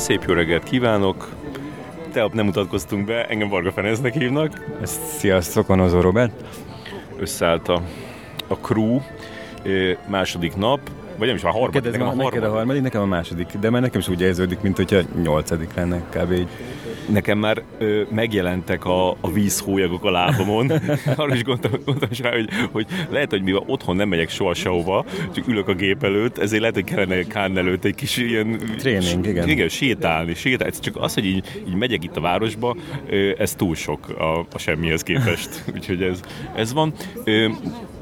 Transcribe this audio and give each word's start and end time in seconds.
Szép 0.00 0.24
jó 0.26 0.34
reggelt 0.34 0.62
kívánok! 0.62 1.28
Tegnap 2.12 2.32
nem 2.32 2.44
mutatkoztunk 2.44 3.06
be, 3.06 3.26
engem 3.26 3.48
Varga 3.48 3.72
Ferencnek 3.72 4.14
hívnak. 4.14 4.64
Sziasztok, 5.18 5.68
Onozó 5.68 6.00
Robert. 6.00 6.32
Összeállt 7.18 7.68
a, 7.68 7.82
a 8.48 8.54
crew, 8.54 9.00
második 10.06 10.56
nap, 10.56 10.80
vagy 11.16 11.26
nem 11.26 11.36
is 11.36 11.42
már 11.42 11.52
harmadik. 11.52 11.82
Neked, 11.82 11.98
nekem 12.00 12.18
a, 12.18 12.22
neked 12.22 12.44
a 12.44 12.50
harmadik, 12.50 12.82
nekem 12.82 13.00
a 13.00 13.06
második, 13.06 13.56
de 13.60 13.70
már 13.70 13.80
nekem 13.80 14.00
is 14.00 14.08
úgy 14.08 14.20
érződik, 14.20 14.60
mint 14.60 14.76
hogyha 14.76 15.00
nyolcadik 15.22 15.74
lenne 15.74 16.02
kb. 16.10 16.32
így. 16.32 16.48
Nekem 17.12 17.38
már 17.38 17.62
ö, 17.78 18.02
megjelentek 18.10 18.84
a, 18.84 19.10
a 19.10 19.32
vízhólyagok 19.32 20.04
a 20.04 20.10
lábamon. 20.10 20.70
Arra 21.16 21.34
is 21.34 21.44
gondoltam, 21.44 21.80
gondoltam 21.84 22.30
rá, 22.30 22.30
hogy, 22.30 22.48
hogy 22.72 22.86
lehet, 23.10 23.30
hogy 23.30 23.42
mivel 23.42 23.62
otthon 23.66 23.96
nem 23.96 24.08
megyek 24.08 24.30
soha 24.30 24.54
sehova, 24.54 25.04
csak 25.34 25.48
ülök 25.48 25.68
a 25.68 25.74
gép 25.74 26.04
előtt, 26.04 26.38
ezért 26.38 26.60
lehet, 26.60 26.74
hogy 26.74 26.84
kellene 26.84 27.22
Kán 27.22 27.58
előtt 27.58 27.84
egy 27.84 27.94
kis 27.94 28.16
ilyen... 28.16 28.60
Tréning, 28.78 29.26
igen. 29.26 29.48
Igen, 29.48 29.68
sétálni, 29.68 30.34
sétálni. 30.34 30.74
Csak 30.80 30.96
az, 30.96 31.14
hogy 31.14 31.24
így, 31.24 31.62
így 31.68 31.74
megyek 31.74 32.04
itt 32.04 32.16
a 32.16 32.20
városba, 32.20 32.76
ez 33.38 33.54
túl 33.54 33.74
sok 33.74 34.08
a, 34.08 34.38
a 34.52 34.58
semmihez 34.58 35.02
képest. 35.02 35.64
Úgyhogy 35.74 36.02
ez, 36.02 36.20
ez 36.54 36.72
van. 36.72 36.92
Ö, 37.24 37.48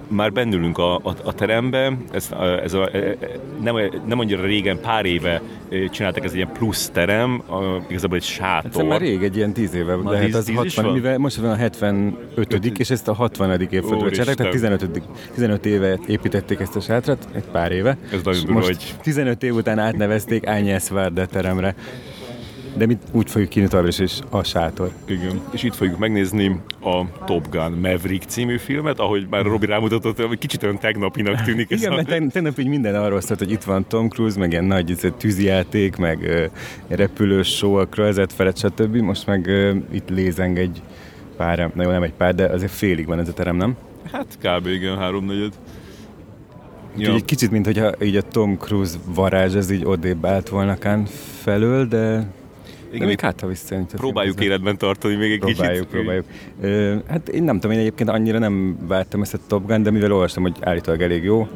már 0.09 0.33
bennülünk 0.33 0.79
a, 0.79 0.95
a, 0.95 1.15
a 1.25 1.33
terembe, 1.33 1.97
ez, 2.11 2.30
ez 2.62 2.75
a, 2.75 2.89
e, 2.93 2.99
e, 2.99 3.16
nem, 3.62 3.77
nem 4.07 4.19
annyira 4.19 4.43
régen, 4.43 4.80
pár 4.80 5.05
éve 5.05 5.43
csináltak 5.91 6.25
ez 6.25 6.30
egy 6.30 6.37
ilyen 6.37 6.53
plusz 6.53 6.89
terem, 6.89 7.43
a, 7.47 7.61
igazából 7.89 8.16
egy 8.16 8.23
sátor. 8.23 8.83
Ez 8.83 8.89
már 8.89 9.01
rég, 9.01 9.23
egy 9.23 9.37
ilyen 9.37 9.52
tíz 9.52 9.75
éve 9.75 9.95
Na, 9.95 10.11
lehet, 10.11 10.35
az 10.35 10.51
60, 10.55 10.93
mivel 10.93 11.19
most 11.19 11.37
van 11.37 11.51
a 11.51 11.55
75 11.55 12.79
és 12.79 12.91
ezt 12.91 13.09
a 13.09 13.13
60. 13.13 13.61
évfordulóra 13.71 14.11
csinálták, 14.11 14.37
tehát 14.37 14.52
15, 14.52 14.91
15 15.35 15.66
éve 15.66 15.99
építették 16.07 16.61
ezt 16.61 16.77
a 16.77 16.80
sátrat, 16.80 17.29
egy 17.33 17.45
pár 17.52 17.73
éve. 17.73 17.97
Ez 18.13 18.23
nagyon 18.23 18.45
durva, 18.45 18.61
hogy... 18.61 18.95
15 19.02 19.43
év 19.43 19.54
után 19.54 19.79
átnevezték 19.79 20.47
Ányes 20.47 20.88
Várde 20.88 21.27
teremre. 21.27 21.75
De 22.79 22.87
mi 22.87 22.98
úgy 23.12 23.30
fogjuk 23.30 23.51
kinni 23.51 23.66
továbbra 23.68 23.88
is, 23.88 23.98
és 23.98 24.18
a 24.30 24.43
sátor. 24.43 24.90
Igen. 25.04 25.40
És 25.51 25.62
itt 25.62 25.74
fogjuk 25.74 25.98
megnézni 25.98 26.60
a 26.80 27.24
Top 27.24 27.48
Gun 27.51 27.73
Maverick 27.73 28.29
című 28.29 28.59
filmet, 28.59 28.98
ahogy 28.98 29.26
már 29.30 29.45
Robi 29.45 29.66
rámutatott, 29.66 30.26
hogy 30.26 30.38
kicsit 30.38 30.62
olyan 30.62 30.79
tegnapinak 30.79 31.43
tűnik. 31.43 31.70
Igen, 31.70 31.95
mert 31.95 32.09
tegnap, 32.09 32.32
tegnap 32.32 32.59
így 32.59 32.66
minden 32.66 32.95
arról 32.95 33.20
szólt, 33.20 33.38
hogy 33.38 33.51
itt 33.51 33.62
van 33.62 33.87
Tom 33.88 34.09
Cruise, 34.09 34.38
meg 34.38 34.51
ilyen 34.51 34.65
nagy 34.65 34.90
ez, 34.90 35.12
tűzijáték, 35.18 35.96
meg 35.96 36.18
uh, 36.18 36.45
repülős 36.96 37.48
show, 37.57 37.74
a 37.74 37.85
krajzet 37.85 38.32
felett, 38.32 38.59
stb. 38.59 38.96
Most 38.96 39.26
meg 39.26 39.51
itt 39.90 40.09
lézeng 40.09 40.59
egy 40.59 40.82
pár, 41.37 41.70
na 41.74 41.82
jó, 41.82 41.90
nem 41.90 42.02
egy 42.02 42.15
pár, 42.16 42.35
de 42.35 42.45
azért 42.45 42.73
félig 42.73 43.07
van 43.07 43.18
ez 43.18 43.29
a 43.29 43.32
terem, 43.32 43.57
nem? 43.57 43.76
Hát 44.13 44.38
kb. 44.42 44.66
igen, 44.66 44.98
háromnegyed. 44.98 45.52
Ja. 46.96 47.15
Egy 47.15 47.24
kicsit, 47.24 47.51
mint 47.51 47.65
hogyha 47.65 47.92
így 48.02 48.16
a 48.16 48.23
Tom 48.23 48.57
Cruise 48.57 48.96
varázs, 49.04 49.54
ez 49.54 49.70
így 49.70 49.85
odébb 49.85 50.26
állt 50.26 50.48
volna 50.48 50.79
Kán 50.79 51.04
felől, 51.42 51.87
de 51.87 52.26
igen, 52.93 53.07
még 53.07 53.21
hát, 53.21 53.41
ha 53.41 53.47
visszajön. 53.47 53.87
Próbáljuk 53.87 54.41
életben 54.41 54.79
tartani 54.79 55.15
még 55.15 55.33
egy 55.33 55.39
próbáljuk, 55.39 55.87
kicsit. 55.87 55.91
Próbáljuk, 55.91 56.25
próbáljuk. 56.61 57.07
Hát 57.09 57.29
én 57.29 57.43
nem 57.43 57.61
tudom, 57.61 57.77
én 57.77 57.83
egyébként 57.83 58.09
annyira 58.09 58.39
nem 58.39 58.79
vártam 58.87 59.23
ezt 59.23 59.35
a 59.35 59.39
Top 59.47 59.67
Gun, 59.67 59.83
de 59.83 59.91
mivel 59.91 60.13
olvastam, 60.13 60.43
hogy 60.43 60.57
állítólag 60.61 61.03
elég 61.03 61.25
jó, 61.25 61.49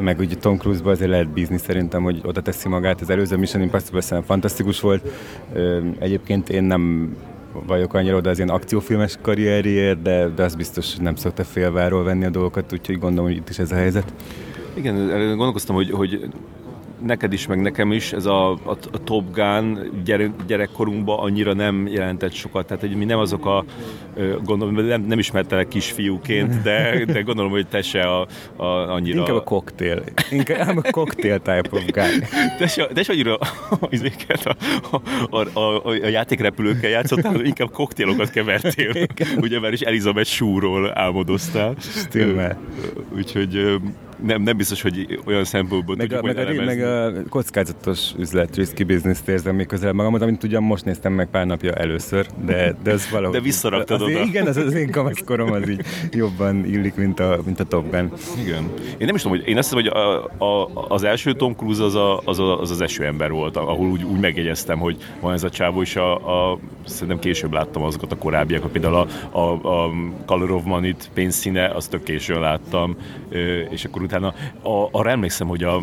meg 0.00 0.18
ugye 0.18 0.34
Tom 0.34 0.56
Cruise-ba 0.56 0.90
azért 0.90 1.10
lehet 1.10 1.28
bízni 1.28 1.58
szerintem, 1.58 2.02
hogy 2.02 2.20
oda 2.22 2.40
teszi 2.40 2.68
magát. 2.68 3.00
Az 3.00 3.10
előző 3.10 3.36
Mission 3.36 3.62
Impossible 3.62 4.00
szerintem 4.00 4.26
fantasztikus 4.26 4.80
volt. 4.80 5.08
Egyébként 5.98 6.48
én 6.48 6.62
nem 6.62 7.16
vagyok 7.66 7.94
annyira 7.94 8.16
oda 8.16 8.30
az 8.30 8.36
ilyen 8.36 8.48
akciófilmes 8.48 9.18
karrierért, 9.22 10.02
de, 10.02 10.28
de 10.28 10.42
az 10.42 10.54
biztos, 10.54 10.94
hogy 10.94 11.04
nem 11.04 11.14
szokta 11.14 11.44
félváról 11.44 12.04
venni 12.04 12.24
a 12.24 12.30
dolgokat, 12.30 12.72
úgyhogy 12.72 12.98
gondolom, 12.98 13.26
hogy 13.30 13.36
itt 13.36 13.48
is 13.48 13.58
ez 13.58 13.72
a 13.72 13.74
helyzet. 13.74 14.12
Igen, 14.74 15.06
gondolkoztam, 15.36 15.74
hogy, 15.74 15.90
hogy 15.90 16.28
neked 17.00 17.32
is, 17.32 17.46
meg 17.46 17.60
nekem 17.60 17.92
is 17.92 18.12
ez 18.12 18.26
a, 18.26 18.52
a, 18.52 18.76
a 18.92 19.02
Top 19.04 19.34
Gun 19.34 19.90
gyere, 20.04 20.30
gyerekkorunkban 20.46 21.18
annyira 21.18 21.52
nem 21.52 21.86
jelentett 21.86 22.32
sokat. 22.32 22.66
Tehát, 22.66 22.82
hogy 22.82 22.96
mi 22.96 23.04
nem 23.04 23.18
azok 23.18 23.46
a, 23.46 23.64
gondolom, 24.44 24.74
nem, 24.74 25.02
nem 25.02 25.18
ismertelek 25.18 25.68
kisfiúként, 25.68 26.62
de, 26.62 27.04
de 27.04 27.22
gondolom, 27.22 27.50
hogy 27.50 27.66
te 27.66 27.82
se 27.82 28.00
a, 28.00 28.26
a, 28.56 28.64
annyira... 28.64 29.18
Inkább 29.18 29.36
a 29.36 29.42
koktél. 29.42 30.02
Inkább 30.30 30.76
a 30.76 30.90
koktél 30.90 31.38
type 31.38 31.68
of 31.70 31.84
guy. 31.84 32.18
De 32.58 32.66
se, 32.66 32.86
de 32.92 33.02
se 33.02 33.12
annyira 33.12 33.38
a, 33.38 33.40
a, 35.30 35.58
a, 35.58 35.60
a, 35.60 35.84
a 35.84 36.06
játékrepülőkkel 36.06 36.90
játszottál, 36.90 37.44
inkább 37.44 37.70
koktélokat 37.70 38.30
kevertél. 38.30 39.06
Ugye 39.40 39.60
már 39.60 39.72
is 39.72 39.80
Elizabeth 39.80 40.28
Shue-ról 40.28 40.98
álmodoztál. 40.98 41.74
Stimmel. 41.78 42.58
Úgyhogy 43.16 43.78
nem, 44.22 44.42
nem 44.42 44.56
biztos, 44.56 44.82
hogy 44.82 45.20
olyan 45.26 45.44
szempontból 45.44 45.96
meg 45.96 46.08
tudjuk 46.08 46.36
a, 46.36 46.42
meg, 46.42 46.58
a, 46.58 46.64
meg 46.64 46.82
a 46.82 47.12
kockázatos 47.28 48.10
üzlet, 48.18 48.56
risky 48.56 48.84
business 48.84 49.18
érzem 49.26 49.54
még 49.54 49.66
közel 49.66 49.92
magamat, 49.92 50.22
amit 50.22 50.44
ugyan 50.44 50.62
most 50.62 50.84
néztem 50.84 51.12
meg 51.12 51.28
pár 51.30 51.46
napja 51.46 51.72
először, 51.72 52.26
de, 52.44 52.76
de 52.82 52.90
ez 52.90 53.10
valahogy... 53.10 53.36
De 53.36 53.42
visszaraktad 53.42 54.00
oda. 54.00 54.22
Igen, 54.22 54.46
az, 54.46 54.56
az 54.56 54.74
én 54.74 54.90
kamaszkorom 54.90 55.52
az 55.52 55.68
így 55.68 55.80
jobban 56.10 56.64
illik, 56.64 56.94
mint 56.94 57.20
a, 57.20 57.38
mint 57.44 57.60
a 57.60 57.64
Top 57.64 57.90
Gun. 57.90 58.12
Igen. 58.44 58.62
Én 58.98 59.06
nem 59.06 59.14
is 59.14 59.22
tudom, 59.22 59.38
hogy 59.38 59.48
én 59.48 59.58
azt 59.58 59.74
hiszem, 59.74 59.84
hogy 59.84 60.00
a, 60.02 60.24
a, 60.44 60.70
az 60.88 61.02
első 61.02 61.32
Tom 61.32 61.54
Cruise 61.56 61.84
az, 61.84 61.94
a, 61.94 62.20
az, 62.24 62.38
a, 62.38 62.60
az 62.60 62.70
az 62.70 62.80
esőember 62.80 63.30
volt, 63.30 63.56
ahol 63.56 63.88
úgy, 63.88 64.02
úgy 64.02 64.20
megjegyeztem, 64.20 64.78
hogy 64.78 64.96
van 65.20 65.32
ez 65.32 65.42
a 65.42 65.50
csávó, 65.50 65.82
és 65.82 65.96
a, 65.96 66.14
a, 66.50 66.58
szerintem 66.86 67.18
később 67.18 67.52
láttam 67.52 67.82
azokat 67.82 68.12
a 68.12 68.16
korábbiakat, 68.16 68.70
például 68.70 68.94
a, 68.94 69.38
a, 69.38 69.84
a 69.84 69.90
Color 70.26 70.50
of 70.50 70.64
Money-t 70.64 71.10
pénzszíne, 71.14 71.66
azt 71.66 71.90
tök 71.90 72.02
későn 72.02 72.40
láttam, 72.40 72.96
és 73.70 73.84
akkor 73.84 74.02
utána 74.08 74.34
a, 74.62 74.88
arra 74.90 75.10
emlékszem, 75.10 75.48
hogy 75.48 75.62
a 75.62 75.82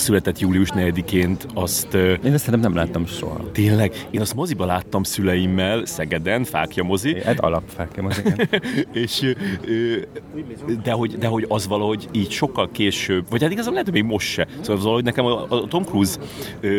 született 0.00 0.38
július 0.38 0.68
4-ként 0.74 1.40
azt... 1.54 1.94
Én 1.94 2.32
ezt 2.32 2.50
nem 2.50 2.74
láttam 2.74 3.06
soha. 3.06 3.50
Tényleg? 3.52 4.06
Én 4.10 4.20
azt 4.20 4.34
moziba 4.34 4.64
láttam 4.64 5.02
szüleimmel, 5.02 5.86
Szegeden, 5.86 6.44
Fákja 6.44 6.82
mozi. 6.82 7.20
Hát 7.24 7.40
Fákja 7.66 8.02
mozi. 8.02 8.22
és, 9.02 9.34
de, 10.82 10.92
hogy, 10.92 11.18
de 11.18 11.26
hogy 11.26 11.44
az 11.48 11.66
valahogy 11.66 12.08
így 12.12 12.30
sokkal 12.30 12.68
később, 12.72 13.26
vagy 13.30 13.42
hát 13.42 13.50
igazából 13.50 13.72
lehet, 13.72 13.88
hogy 13.88 14.00
még 14.02 14.10
most 14.10 14.28
se. 14.28 14.46
Szóval 14.60 14.76
az 14.76 14.82
valahogy 14.82 15.04
nekem 15.04 15.24
a, 15.24 15.46
a 15.48 15.66
Tom 15.66 15.84
Cruise 15.84 16.18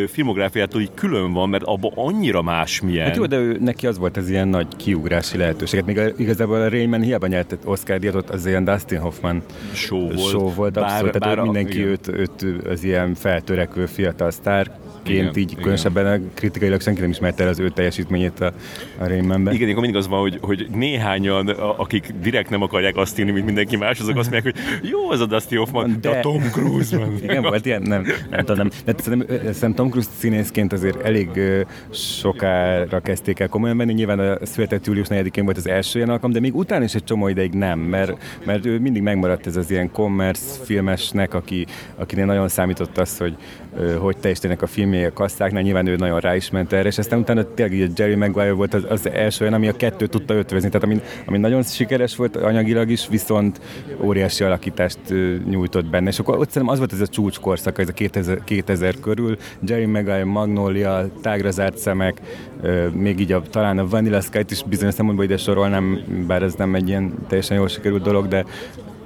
filmográfiától 0.06 0.80
így 0.80 0.94
külön 0.94 1.32
van, 1.32 1.48
mert 1.48 1.64
abban 1.64 1.92
annyira 1.94 2.42
más 2.42 2.80
milyen. 2.80 3.06
Hát 3.06 3.16
jó, 3.16 3.26
de 3.26 3.36
ő, 3.36 3.58
neki 3.60 3.86
az 3.86 3.98
volt 3.98 4.16
az 4.16 4.28
ilyen 4.28 4.48
nagy 4.48 4.76
kiugrási 4.76 5.36
lehetőséget. 5.36 5.86
Még 5.86 5.98
a, 5.98 6.04
igazából 6.16 6.60
a 6.60 6.68
Rayman 6.68 7.00
hiába 7.00 7.26
nyert 7.26 7.56
Oscar 7.64 7.98
díjat, 7.98 8.30
az 8.30 8.46
ilyen 8.46 8.64
Dustin 8.64 8.98
Hoffman 8.98 9.42
show 9.72 10.00
volt. 10.00 10.28
Show 10.28 10.52
volt 10.54 10.76
abszolút. 10.76 11.12
Bár, 11.12 11.20
Tehát 11.20 11.36
bár 11.36 11.44
mindenki 11.44 11.84
őt, 11.84 12.08
őt, 12.08 12.46
az 12.66 12.84
ilyen 12.84 13.09
feltörekvő 13.14 13.86
fiatal 13.86 14.30
sztár 14.30 14.78
ként 15.02 15.36
így 15.36 15.50
igen. 15.50 15.62
különösebben 15.62 16.30
kritikailag 16.34 16.80
senki 16.80 17.00
nem 17.00 17.10
ismerte 17.10 17.42
el 17.42 17.48
az 17.48 17.58
ő 17.58 17.68
teljesítményét 17.68 18.40
a, 18.40 18.52
a 18.98 19.06
Raymondben. 19.06 19.54
Igen, 19.54 19.68
akkor 19.68 19.80
mindig 19.80 20.00
az 20.00 20.08
van, 20.08 20.20
hogy, 20.20 20.38
hogy 20.40 20.66
néhányan, 20.74 21.48
akik 21.76 22.14
direkt 22.22 22.50
nem 22.50 22.62
akarják 22.62 22.96
azt 22.96 23.18
írni, 23.18 23.30
mint 23.30 23.44
mindenki 23.44 23.76
más, 23.76 24.00
azok 24.00 24.16
azt 24.16 24.30
mondják, 24.30 24.54
hogy 24.54 24.90
jó, 24.90 25.10
az 25.10 25.20
a 25.20 25.26
Dusty 25.26 25.54
Hoffman, 25.54 25.98
de 26.00 26.08
a 26.08 26.20
Tom 26.20 26.42
Cruise 26.42 26.98
van. 26.98 27.18
Igen, 27.22 27.42
volt 27.42 27.66
ilyen? 27.66 27.82
Nem, 27.82 28.06
nem 28.30 28.44
tudom. 28.44 28.68
De 28.84 28.94
szerintem, 28.96 29.36
szerintem 29.36 29.74
Tom 29.74 29.88
Cruise 29.88 30.08
színészként 30.18 30.72
azért 30.72 31.02
elég 31.02 31.28
sokára 31.90 33.00
kezdték 33.00 33.38
el 33.40 33.48
komolyan 33.48 33.76
menni. 33.76 33.92
Nyilván 33.92 34.18
a 34.18 34.46
született 34.46 34.86
július 34.86 35.06
4-én 35.10 35.44
volt 35.44 35.56
az 35.56 35.68
első 35.68 35.98
ilyen 35.98 36.10
alkalom, 36.10 36.32
de 36.32 36.40
még 36.40 36.56
utána 36.56 36.84
is 36.84 36.94
egy 36.94 37.04
csomó 37.04 37.28
ideig 37.28 37.52
nem, 37.52 37.78
mert, 37.78 38.40
mert 38.44 38.66
ő 38.66 38.78
mindig 38.78 39.02
megmaradt 39.02 39.46
ez 39.46 39.56
az 39.56 39.70
ilyen 39.70 39.90
commerce 39.90 40.64
filmesnek, 40.64 41.34
aki, 41.34 41.66
akinél 41.96 42.24
nagyon 42.24 42.48
számított 42.48 42.98
az, 42.98 43.18
hogy 43.18 43.36
hogy 43.98 44.16
teljesítenek 44.16 44.62
a 44.62 44.66
filmjei 44.90 45.10
a 45.10 45.12
kasszáknál, 45.12 45.62
nyilván 45.62 45.86
ő 45.86 45.96
nagyon 45.96 46.20
rá 46.20 46.36
is 46.36 46.50
ment 46.50 46.72
erre, 46.72 46.88
és 46.88 46.98
aztán 46.98 47.18
utána 47.18 47.54
tényleg 47.54 47.88
a 47.88 47.92
Jerry 47.96 48.14
Maguire 48.14 48.52
volt 48.52 48.74
az, 48.74 48.84
az 48.88 49.08
első 49.08 49.40
olyan, 49.44 49.54
ami 49.54 49.68
a 49.68 49.76
kettő 49.76 50.06
tudta 50.06 50.34
ötvözni, 50.34 50.68
tehát 50.68 50.86
ami, 50.86 51.00
ami 51.26 51.38
nagyon 51.38 51.62
sikeres 51.62 52.16
volt 52.16 52.36
anyagilag 52.36 52.90
is, 52.90 53.08
viszont 53.08 53.60
óriási 54.02 54.44
alakítást 54.44 54.98
nyújtott 55.48 55.86
benne, 55.86 56.08
és 56.08 56.18
akkor 56.18 56.38
ott 56.38 56.50
szerintem 56.50 56.72
az 56.72 56.78
volt 56.78 56.92
ez 56.92 57.00
a 57.00 57.06
csúcskorszak, 57.06 57.78
ez 57.78 57.88
a 57.88 57.92
2000, 57.92 58.44
2000 58.44 58.94
körül, 59.00 59.36
Jerry 59.60 59.86
Maguire, 59.86 60.24
Magnolia, 60.24 61.08
tágra 61.22 61.50
zárt 61.50 61.78
szemek, 61.78 62.20
még 62.92 63.20
így 63.20 63.32
a, 63.32 63.42
talán 63.50 63.78
a 63.78 63.88
Vanilla 63.88 64.20
Sky-t 64.20 64.50
is 64.50 64.62
bizonyos 64.62 64.94
szempontból 64.94 65.26
ide 65.26 65.36
sorolnám, 65.36 66.00
bár 66.26 66.42
ez 66.42 66.54
nem 66.54 66.74
egy 66.74 66.88
ilyen 66.88 67.14
teljesen 67.28 67.56
jól 67.56 67.68
sikerült 67.68 68.02
dolog, 68.02 68.28
de 68.28 68.44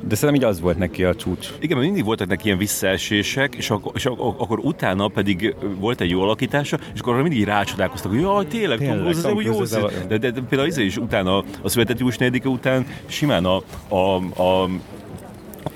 de 0.09 0.15
szerintem 0.15 0.35
így 0.35 0.55
az 0.55 0.61
volt 0.61 0.79
neki 0.79 1.05
a 1.05 1.15
csúcs. 1.15 1.49
Igen, 1.61 1.77
mert 1.77 1.89
mindig 1.89 2.05
voltak 2.05 2.29
neki 2.29 2.47
ilyen 2.47 2.59
visszaesések, 2.59 3.55
és 3.55 3.71
akkor, 3.71 3.93
és 3.95 4.07
akkor, 4.07 4.35
akkor 4.39 4.59
utána 4.59 5.09
pedig 5.09 5.55
volt 5.79 6.01
egy 6.01 6.11
jó 6.11 6.23
alakítása, 6.23 6.79
és 6.95 7.01
akkor 7.01 7.23
mindig 7.23 7.45
rácsodálkoztak, 7.45 8.11
hogy 8.11 8.21
jaj, 8.21 8.47
tényleg, 8.47 8.79
tényleg 8.79 9.07
az 9.07 9.29
jó 9.41 9.59
a... 9.61 9.91
de, 10.09 10.19
de, 10.19 10.31
de, 10.31 10.41
például 10.49 10.69
is 10.79 10.97
utána, 10.97 11.45
a 11.63 11.69
született 11.69 11.99
július 11.99 12.41
után 12.45 12.87
simán 13.07 13.45
a, 13.45 13.63
a, 13.89 14.15
a 14.43 14.69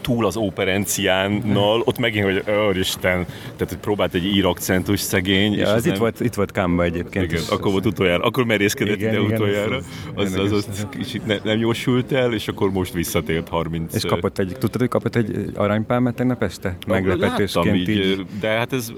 túl 0.09 0.27
az 0.27 0.37
operenciánnal, 0.37 1.83
ott 1.85 1.99
megint, 1.99 2.25
hogy 2.25 2.77
Isten, 2.79 3.25
tehát 3.27 3.69
hogy 3.69 3.77
próbált 3.77 4.15
egy 4.15 4.25
ír 4.25 4.45
akcentus 4.45 5.01
szegény. 5.01 5.53
Ja, 5.53 5.59
és 5.59 5.69
az 5.69 5.85
nem... 5.85 5.93
itt 5.95 5.99
volt, 6.01 6.21
itt 6.21 6.35
volt 6.35 6.53
Kamba 6.53 6.83
egyébként. 6.83 7.25
Igen, 7.25 7.43
is. 7.43 7.49
akkor 7.49 7.73
volt 7.73 7.87
utoljára, 7.87 8.23
akkor 8.25 8.45
merészkedett 8.45 8.97
Igen, 8.97 9.13
ide 9.13 9.21
igen, 9.23 9.35
utoljára, 9.35 9.77
az- 9.77 9.85
az, 10.15 10.33
az, 10.35 10.53
az, 10.53 10.67
az 10.71 10.87
kicsit 10.91 11.27
ne, 11.27 11.37
nem 11.45 11.59
jósult 11.59 12.13
el, 12.13 12.33
és 12.33 12.49
akkor 12.49 12.71
most 12.71 12.93
visszatért 12.93 13.49
30. 13.49 13.95
És 13.95 14.05
kapott 14.05 14.39
egy, 14.39 14.57
tudtad, 14.59 14.81
hogy 14.81 14.89
kapott 14.89 15.17
egy 15.17 15.51
aranypálmát 15.55 16.15
tegnap 16.15 16.43
este? 16.43 16.69
Láttam 16.87 17.05
Meglepetésként 17.07 17.77
így, 17.77 17.89
így. 17.89 18.27
de 18.41 18.49
hát 18.49 18.73
ez 18.73 18.93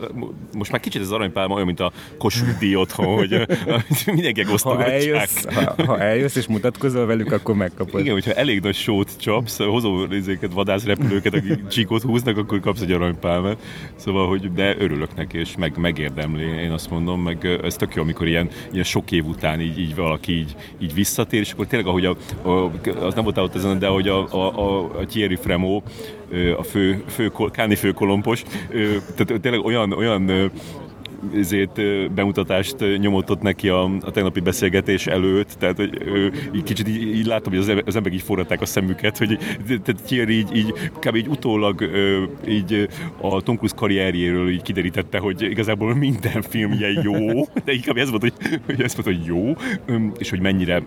most 0.56 0.70
már 0.70 0.80
kicsit 0.80 1.00
az 1.02 1.12
aranypálma 1.12 1.54
olyan, 1.54 1.66
mint 1.66 1.80
a 1.80 1.92
Kossuth 2.18 2.58
díj 2.58 2.74
otthon, 2.76 3.06
hogy 3.16 3.46
mindenkinek 4.06 4.46
Ha 4.46 4.52
osztogatják. 4.52 4.90
eljössz, 5.00 5.44
ha, 5.44 5.84
ha 5.84 5.98
eljössz 5.98 6.36
és 6.36 6.46
mutatkozol 6.46 7.06
velük, 7.06 7.32
akkor 7.32 7.54
megkapod. 7.54 8.00
Igen, 8.00 8.12
hogyha 8.12 8.32
elég 8.32 8.60
nagy 8.60 8.74
sót 8.74 9.10
csapsz, 9.18 9.58
hozó 9.58 10.04
ezeket 10.10 10.52
vadászrepülőket, 11.00 11.34
akik 11.34 11.66
csíkot 11.66 12.02
húznak, 12.02 12.36
akkor 12.36 12.60
kapsz 12.60 12.80
egy 12.80 12.92
aranypálmát. 12.92 13.58
Szóval, 13.96 14.28
hogy 14.28 14.52
de 14.52 14.76
örülök 14.78 15.14
neki, 15.16 15.38
és 15.38 15.56
meg, 15.56 15.76
megérdemli, 15.76 16.44
én 16.44 16.70
azt 16.70 16.90
mondom, 16.90 17.22
meg 17.22 17.44
ez 17.62 17.76
tök 17.76 17.94
jó, 17.94 18.02
amikor 18.02 18.26
ilyen, 18.26 18.48
ilyen 18.72 18.84
sok 18.84 19.12
év 19.12 19.26
után 19.26 19.60
így, 19.60 19.78
így 19.78 19.94
valaki 19.94 20.32
így, 20.32 20.56
így 20.78 20.94
visszatér, 20.94 21.40
és 21.40 21.52
akkor 21.52 21.66
tényleg, 21.66 21.88
ahogy 21.88 22.04
a, 22.04 22.16
a, 22.42 22.70
az 23.00 23.14
nem 23.14 23.24
voltál 23.24 23.44
ott 23.44 23.54
ezen, 23.54 23.78
de 23.78 23.86
hogy 23.86 24.08
a, 24.08 24.34
a, 24.34 24.58
a, 24.58 24.84
a 24.98 25.06
Thierry 25.06 25.36
Fremont, 25.36 25.90
ö, 26.30 26.56
a 26.56 26.62
fő, 26.62 27.04
fő, 27.08 27.32
káni 27.50 27.74
főkolompos, 27.74 28.42
tehát 29.16 29.40
tényleg 29.40 29.64
olyan, 29.64 29.92
olyan 29.92 30.50
ö, 31.76 32.06
bemutatást 32.14 32.76
nyomott 32.98 33.30
ott 33.30 33.42
neki 33.42 33.68
a, 33.68 33.84
a 33.84 34.10
tegnapi 34.10 34.40
beszélgetés 34.40 35.06
előtt, 35.06 35.52
tehát 35.58 35.76
hogy 35.76 35.90
így 36.54 36.62
kicsit 36.62 36.88
így, 36.88 37.02
így 37.02 37.26
látom, 37.26 37.52
hogy 37.52 37.62
az, 37.62 37.68
em- 37.68 37.86
az 37.86 37.96
emberek 37.96 38.18
így 38.18 38.24
forratták 38.24 38.60
a 38.60 38.66
szemüket, 38.66 39.18
hogy 39.18 39.38
tehát 39.66 40.02
Thierry 40.06 40.36
így, 40.36 40.56
így 40.56 40.72
kb. 40.98 41.16
így 41.16 41.28
utólag 41.28 41.90
így 42.48 42.88
a 43.20 43.40
Tom 43.40 43.56
Cruise 43.56 43.74
karrierjéről 43.76 44.50
így 44.50 44.62
kiderítette, 44.62 45.18
hogy 45.18 45.42
igazából 45.42 45.94
minden 45.94 46.42
filmje 46.42 46.88
jó, 47.02 47.44
de 47.64 47.72
inkább 47.72 47.96
ez 47.96 48.10
volt, 48.10 48.22
hogy, 48.22 48.34
hogy 48.66 48.82
ez 48.82 48.94
volt, 48.94 49.06
hogy 49.06 49.24
jó, 49.24 49.52
és 50.18 50.30
hogy 50.30 50.40
mennyire 50.40 50.82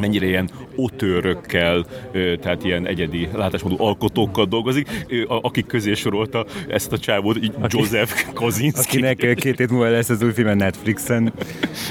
mennyire 0.00 0.26
ilyen 0.26 0.50
otőrökkel, 0.76 1.84
tehát 2.12 2.64
ilyen 2.64 2.86
egyedi 2.86 3.28
látásmódú 3.34 3.76
alkotókkal 3.78 4.44
dolgozik, 4.44 4.88
akik 5.28 5.66
közé 5.66 5.94
sorolta 5.94 6.46
ezt 6.68 6.92
a 6.92 6.98
csávót, 6.98 7.36
így 7.36 7.52
Joseph 7.66 8.12
Kosinski. 8.34 8.96
Akinek 8.96 9.16
két 9.16 9.58
hét 9.58 9.70
múlva 9.70 9.88
lesz 9.88 10.08
az 10.08 10.22
új 10.22 10.32
film 10.32 10.48
a 10.48 10.54
Netflixen. 10.54 11.32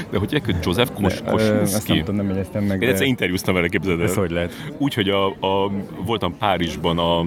De 0.09 0.17
hogy 0.17 0.33
egy 0.33 0.55
Joseph 0.63 0.91
Kos- 0.93 1.21
Azt 1.25 1.87
nem 1.87 1.97
tudom, 1.97 2.15
nem 2.15 2.27
jegyeztem 2.29 2.63
meg. 2.63 2.73
Én 2.73 2.79
de 2.79 2.87
egyszer 2.87 3.07
interjúztam 3.07 3.53
vele, 3.53 3.67
képzeld 3.67 3.99
el. 3.99 4.05
Ez 4.05 4.15
hogy 4.15 4.31
lehet? 4.31 4.53
Úgy, 4.77 4.93
hogy 4.93 5.09
a, 5.09 5.27
a, 5.27 5.71
voltam 6.05 6.37
Párizsban 6.37 6.97
a, 6.97 7.19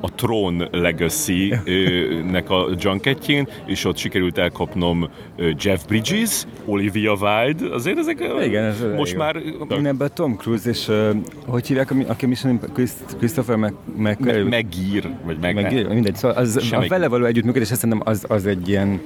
a 0.00 0.14
Tron 0.14 0.68
Legacy-nek 0.70 2.50
a 2.50 2.68
junketjén, 2.78 3.48
és 3.66 3.84
ott 3.84 3.96
sikerült 3.96 4.38
elkapnom 4.38 5.08
Jeff 5.58 5.84
Bridges, 5.84 6.46
Olivia 6.64 7.12
Wilde, 7.12 7.74
azért 7.74 7.98
ezek 7.98 8.20
Igen, 8.44 8.64
ez 8.64 8.84
most 8.96 9.16
már 9.16 9.36
ebben 9.68 9.94
a 9.94 10.08
Tom 10.30 10.38
Cruise 10.38 10.70
és 10.70 10.88
uh, 10.88 11.16
hogy 11.46 11.66
hívják, 11.66 11.94
aki 12.06 12.26
Mission 12.26 12.52
Imp- 12.52 12.72
Christ- 12.72 13.16
Christopher 13.18 13.56
Mac, 13.56 13.72
Mac, 13.96 14.18
me- 14.18 14.48
megír, 14.48 15.10
vagy 15.24 15.38
meg, 15.40 15.54
meg, 15.54 15.88
mindegy, 15.88 16.14
szóval 16.14 16.36
az, 16.36 16.62
Semmi. 16.62 16.84
a 16.84 16.88
vele 16.88 17.08
való 17.08 17.24
együttműködés, 17.24 17.68
szerintem 17.68 18.00
az, 18.04 18.24
az 18.28 18.46
egy 18.46 18.68
ilyen 18.68 19.00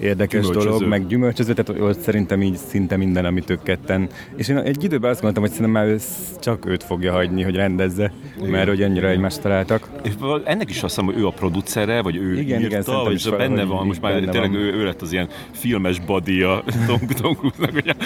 érdekes 0.00 0.46
dolog, 0.48 0.86
meg 0.86 1.06
gyümölcsöző, 1.06 1.52
tehát 1.52 1.82
ott 1.82 2.00
szerintem 2.00 2.42
így 2.42 2.56
szinte 2.56 2.96
minden, 2.96 3.24
amit 3.24 3.50
ők 3.50 3.62
ketten. 3.62 4.08
És 4.36 4.48
én 4.48 4.56
egy 4.56 4.84
időben 4.84 5.10
azt 5.10 5.22
mondtam, 5.22 5.42
hogy 5.42 5.52
szerintem 5.52 5.82
már 5.82 5.96
csak 6.40 6.66
őt 6.66 6.82
fogja 6.82 7.12
hagyni, 7.12 7.42
hogy 7.42 7.54
rendezze, 7.54 8.12
mert 8.50 8.68
hogy 8.68 8.82
annyira 8.82 9.08
egymást 9.08 9.40
találtak. 9.40 9.88
És 10.02 10.12
ennek 10.44 10.70
is 10.70 10.82
azt 10.82 10.94
hiszem, 10.94 11.04
hogy 11.04 11.22
ő 11.22 11.26
a 11.26 11.30
producere, 11.30 12.02
vagy 12.02 12.16
ő 12.16 12.40
Igen, 12.40 12.60
írta, 12.60 12.92
igen, 12.92 13.04
vagy 13.04 13.14
is 13.14 13.24
benne 13.24 13.38
valahogy 13.46 13.68
van, 13.68 13.86
most 13.86 14.00
már 14.00 14.12
benne 14.12 14.30
tényleg 14.30 14.50
van. 14.50 14.60
ő, 14.60 14.72
ő, 14.72 14.84
lett 14.84 15.02
az 15.02 15.12
ilyen 15.12 15.28
filmes 15.50 16.00
body 16.00 16.42
a 16.42 16.64
Tom, 16.86 17.00
Tom 17.20 17.34
Cruise-nak, 17.34 17.72
hogy 17.72 17.88
a, 17.88 18.04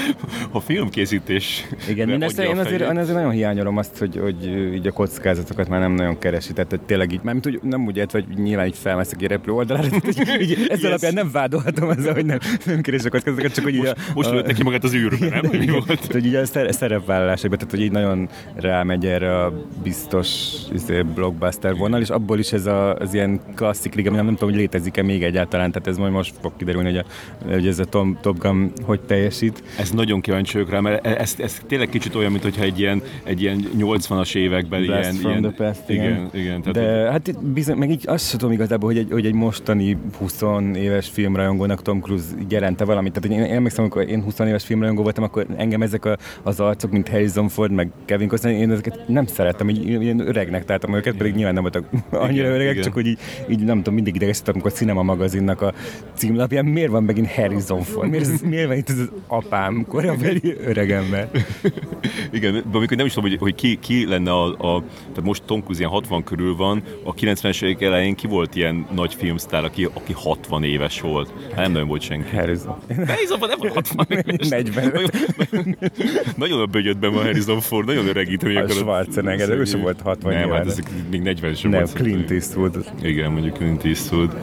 a 0.53 0.61
filmkészítés 0.61 1.67
Igen, 1.89 2.09
én, 2.09 2.23
ezt, 2.23 2.39
adja 2.39 2.51
a 2.51 2.54
én 2.55 2.61
azért, 2.61 2.81
én 2.91 2.97
azért 2.97 3.17
nagyon 3.17 3.31
hiányolom 3.31 3.77
azt, 3.77 3.99
hogy, 3.99 4.17
hogy 4.23 4.47
így 4.75 4.87
a 4.87 4.93
kockázatokat 4.93 5.69
már 5.69 5.81
nem 5.81 5.93
nagyon 5.93 6.19
keresi, 6.19 6.53
tehát 6.53 6.71
hogy 6.71 6.81
tényleg 6.81 7.13
így, 7.13 7.21
nem, 7.23 7.41
úgy, 7.47 7.61
nem 7.63 7.87
úgy 7.87 7.97
értve, 7.97 8.25
hogy 8.27 8.39
nyilván 8.43 8.67
így 8.67 8.77
felmeszek 8.79 9.23
egy 9.23 9.29
repülő 9.29 9.57
oldalára, 9.57 9.89
tehát, 9.89 10.05
hogy 10.05 10.41
így, 10.41 10.53
ez 10.71 10.79
Yes. 10.81 10.89
alapján 10.89 11.13
nem 11.15 11.31
vádolhatom 11.33 11.91
ezzel, 11.91 12.15
hogy 12.15 12.25
nem, 12.27 12.39
nem 12.67 12.81
keresi 12.81 13.07
a 13.07 13.11
kockázatokat, 13.11 13.53
csak 13.55 13.65
hogy 13.65 13.75
így 13.75 13.87
a, 13.87 13.95
Most 14.15 14.31
lőtte 14.31 14.53
ki 14.53 14.63
magát 14.63 14.85
az 14.85 14.95
űrbe, 14.95 15.29
nem? 15.29 15.59
Mi 15.61 15.67
volt? 15.71 15.87
Tehát, 15.87 16.13
hogy 16.13 16.27
így 16.27 16.35
a 16.35 16.47
szer- 16.47 16.73
szerepvállalásokban, 16.73 17.59
tehát 17.59 17.75
hogy 17.75 17.83
így 17.83 17.91
nagyon 17.93 18.29
rámegy 18.55 19.07
erre 19.07 19.43
a 19.45 19.53
biztos 19.83 20.29
izé, 20.73 21.03
blockbuster 21.03 21.77
vonal, 21.77 22.01
és 22.01 22.09
abból 22.11 22.39
is 22.39 22.53
ez 22.53 22.67
a, 22.67 22.95
az 22.95 23.15
ilyen 23.15 23.41
klasszik 23.55 23.95
liga, 23.95 24.11
nem, 24.11 24.25
nem 24.25 24.35
tudom, 24.35 24.49
hogy 24.51 24.59
létezik-e 24.59 25.03
még 25.03 25.23
egyáltalán, 25.23 25.73
tehát 25.73 25.89
ez 25.89 25.97
majd 25.97 26.13
most 26.13 26.35
fog 26.41 26.53
kiderülni, 26.57 26.89
hogy, 26.91 27.05
a, 27.49 27.53
hogy 27.53 27.67
ez 27.67 27.79
a 27.79 27.85
Tom, 27.85 28.19
Top 28.21 28.39
Gun 28.39 28.73
hogy 28.83 29.01
teljesít. 29.01 29.63
Ez 29.79 29.91
nagyon 29.91 30.21
kíváncsi 30.21 30.53
vagyok 30.53 30.71
rá, 30.71 30.81
mert 30.81 31.07
ez, 31.07 31.35
ez 31.39 31.61
tényleg 31.67 31.89
kicsit 31.89 32.15
olyan, 32.15 32.33
mintha 32.45 32.63
egy 32.63 32.79
ilyen, 32.79 33.03
egy 33.25 33.43
ilyen 33.43 33.69
80-as 33.79 34.35
években 34.35 34.83
Blast 34.85 35.03
ilyen... 35.03 35.15
from 35.15 35.31
ilyen 35.31 35.43
the 35.43 35.65
past, 35.65 35.89
igen. 35.89 36.05
igen. 36.05 36.31
igen 36.33 36.63
tehát, 36.63 36.73
De 36.73 37.11
hát 37.11 37.45
bizony, 37.53 37.77
meg 37.77 37.91
így 37.91 38.03
azt 38.07 38.29
sem 38.29 38.39
tudom 38.39 38.55
igazából, 38.55 38.89
hogy 38.89 38.99
egy, 38.99 39.11
hogy 39.11 39.27
egy 39.27 39.35
mostani 39.35 39.97
20 40.19 40.43
éves 40.75 41.09
filmrajongónak 41.09 41.83
Tom 41.83 42.01
Cruise 42.01 42.25
jelente 42.49 42.85
valamit. 42.85 43.13
Tehát 43.13 43.39
én, 43.39 43.45
én 43.45 43.55
emlékszem, 43.55 43.85
amikor 43.85 44.09
én 44.09 44.23
20 44.23 44.39
éves 44.39 44.65
filmrajongó 44.65 45.03
voltam, 45.03 45.25
akkor 45.25 45.47
engem 45.57 45.83
ezek 45.83 46.05
a, 46.05 46.17
az 46.43 46.61
arcok, 46.61 46.91
mint 46.91 47.09
Harrison 47.09 47.49
Ford, 47.49 47.73
meg 47.73 47.91
Kevin 48.05 48.29
Costner, 48.29 48.53
én 48.53 48.71
ezeket 48.71 49.09
nem 49.09 49.27
szerettem, 49.27 49.69
így 49.69 49.89
ilyen 50.03 50.21
öregnek 50.21 50.65
találtam 50.65 50.95
őket, 50.95 51.17
pedig 51.17 51.35
nyilván 51.35 51.55
nem 51.55 51.63
voltak 51.63 51.85
annyira 52.11 52.43
Igen, 52.43 52.53
öregek, 52.53 52.73
igen. 52.73 52.85
csak 52.85 52.93
hogy 52.93 53.07
így, 53.07 53.19
így 53.49 53.65
nem 53.65 53.77
tudom, 53.77 53.95
mindig 53.95 54.15
idegesítettem, 54.15 54.55
amikor 54.55 54.73
a 54.73 54.75
Cinema 54.75 55.03
magazinnak 55.03 55.61
a 55.63 55.73
címlapján 56.15 56.65
miért 56.65 56.91
van 56.91 57.03
megint 57.03 57.31
Harrison 57.31 57.83
Ford? 57.83 58.11
Miért, 58.11 58.43
miért 58.43 58.67
van 58.67 58.77
itt 58.77 58.89
ez 58.89 58.99
az 58.99 59.11
apám, 59.27 59.85
korabeli 59.89 60.57
öregember? 60.67 61.29
Igen, 62.33 62.53
de 62.53 62.77
amikor 62.77 62.97
nem 62.97 63.07
is 63.07 63.13
tudom, 63.13 63.31
hogy, 63.31 63.39
hogy 63.39 63.55
ki, 63.55 63.79
ki 63.83 64.07
lenne 64.07 64.33
a, 64.33 64.45
a, 64.47 64.83
tehát 65.09 65.23
most 65.23 65.43
Tom 65.43 65.61
Cruise 65.61 65.79
ilyen 65.81 65.91
60 65.93 66.25
körül 66.25 66.57
van, 66.57 66.83
a 67.03 67.15
90-es 67.15 67.63
évek 67.65 67.83
elején 67.83 68.15
ki 68.15 68.27
volt 68.27 68.55
ilyen 68.57 68.87
nagy 68.95 69.15
filmsztár, 69.15 69.65
aki, 69.65 69.85
aki 69.95 70.13
60 70.13 70.65
éves 70.65 71.01
volt? 71.01 71.33
Hát 71.49 71.57
nem 71.57 71.73
nagyon 71.73 71.89
volt 71.89 72.03
senki. 72.03 72.37
Harrison. 72.37 72.77
Harrison 73.07 73.39
Ford 73.39 73.51
nem 73.51 73.59
volt 73.59 73.75
60 73.75 74.07
éves. 74.09 74.49
45. 74.49 76.37
Nagyon 76.37 76.61
a 76.61 76.67
bögyödben 76.67 77.13
van 77.13 77.23
Harrison 77.23 77.61
Ford, 77.61 77.87
nagyon 77.87 78.07
öregítő. 78.07 78.57
A 78.57 78.69
Schwarzenegger, 78.69 79.49
de 79.49 79.55
ő 79.55 79.65
sem 79.65 79.81
volt 79.81 80.01
60 80.01 80.33
Nem, 80.33 80.51
hát 80.51 80.65
éves. 80.65 80.77
ez 80.77 80.85
még 81.11 81.23
40 81.23 81.55
sem 81.55 81.71
Nem, 81.71 81.81
volt. 81.81 81.93
Clint 81.93 82.31
Eastwood. 82.31 82.85
Igen, 83.03 83.33
mondjuk 83.33 83.57
Clint 83.57 83.85
Eastwood. 83.85 84.37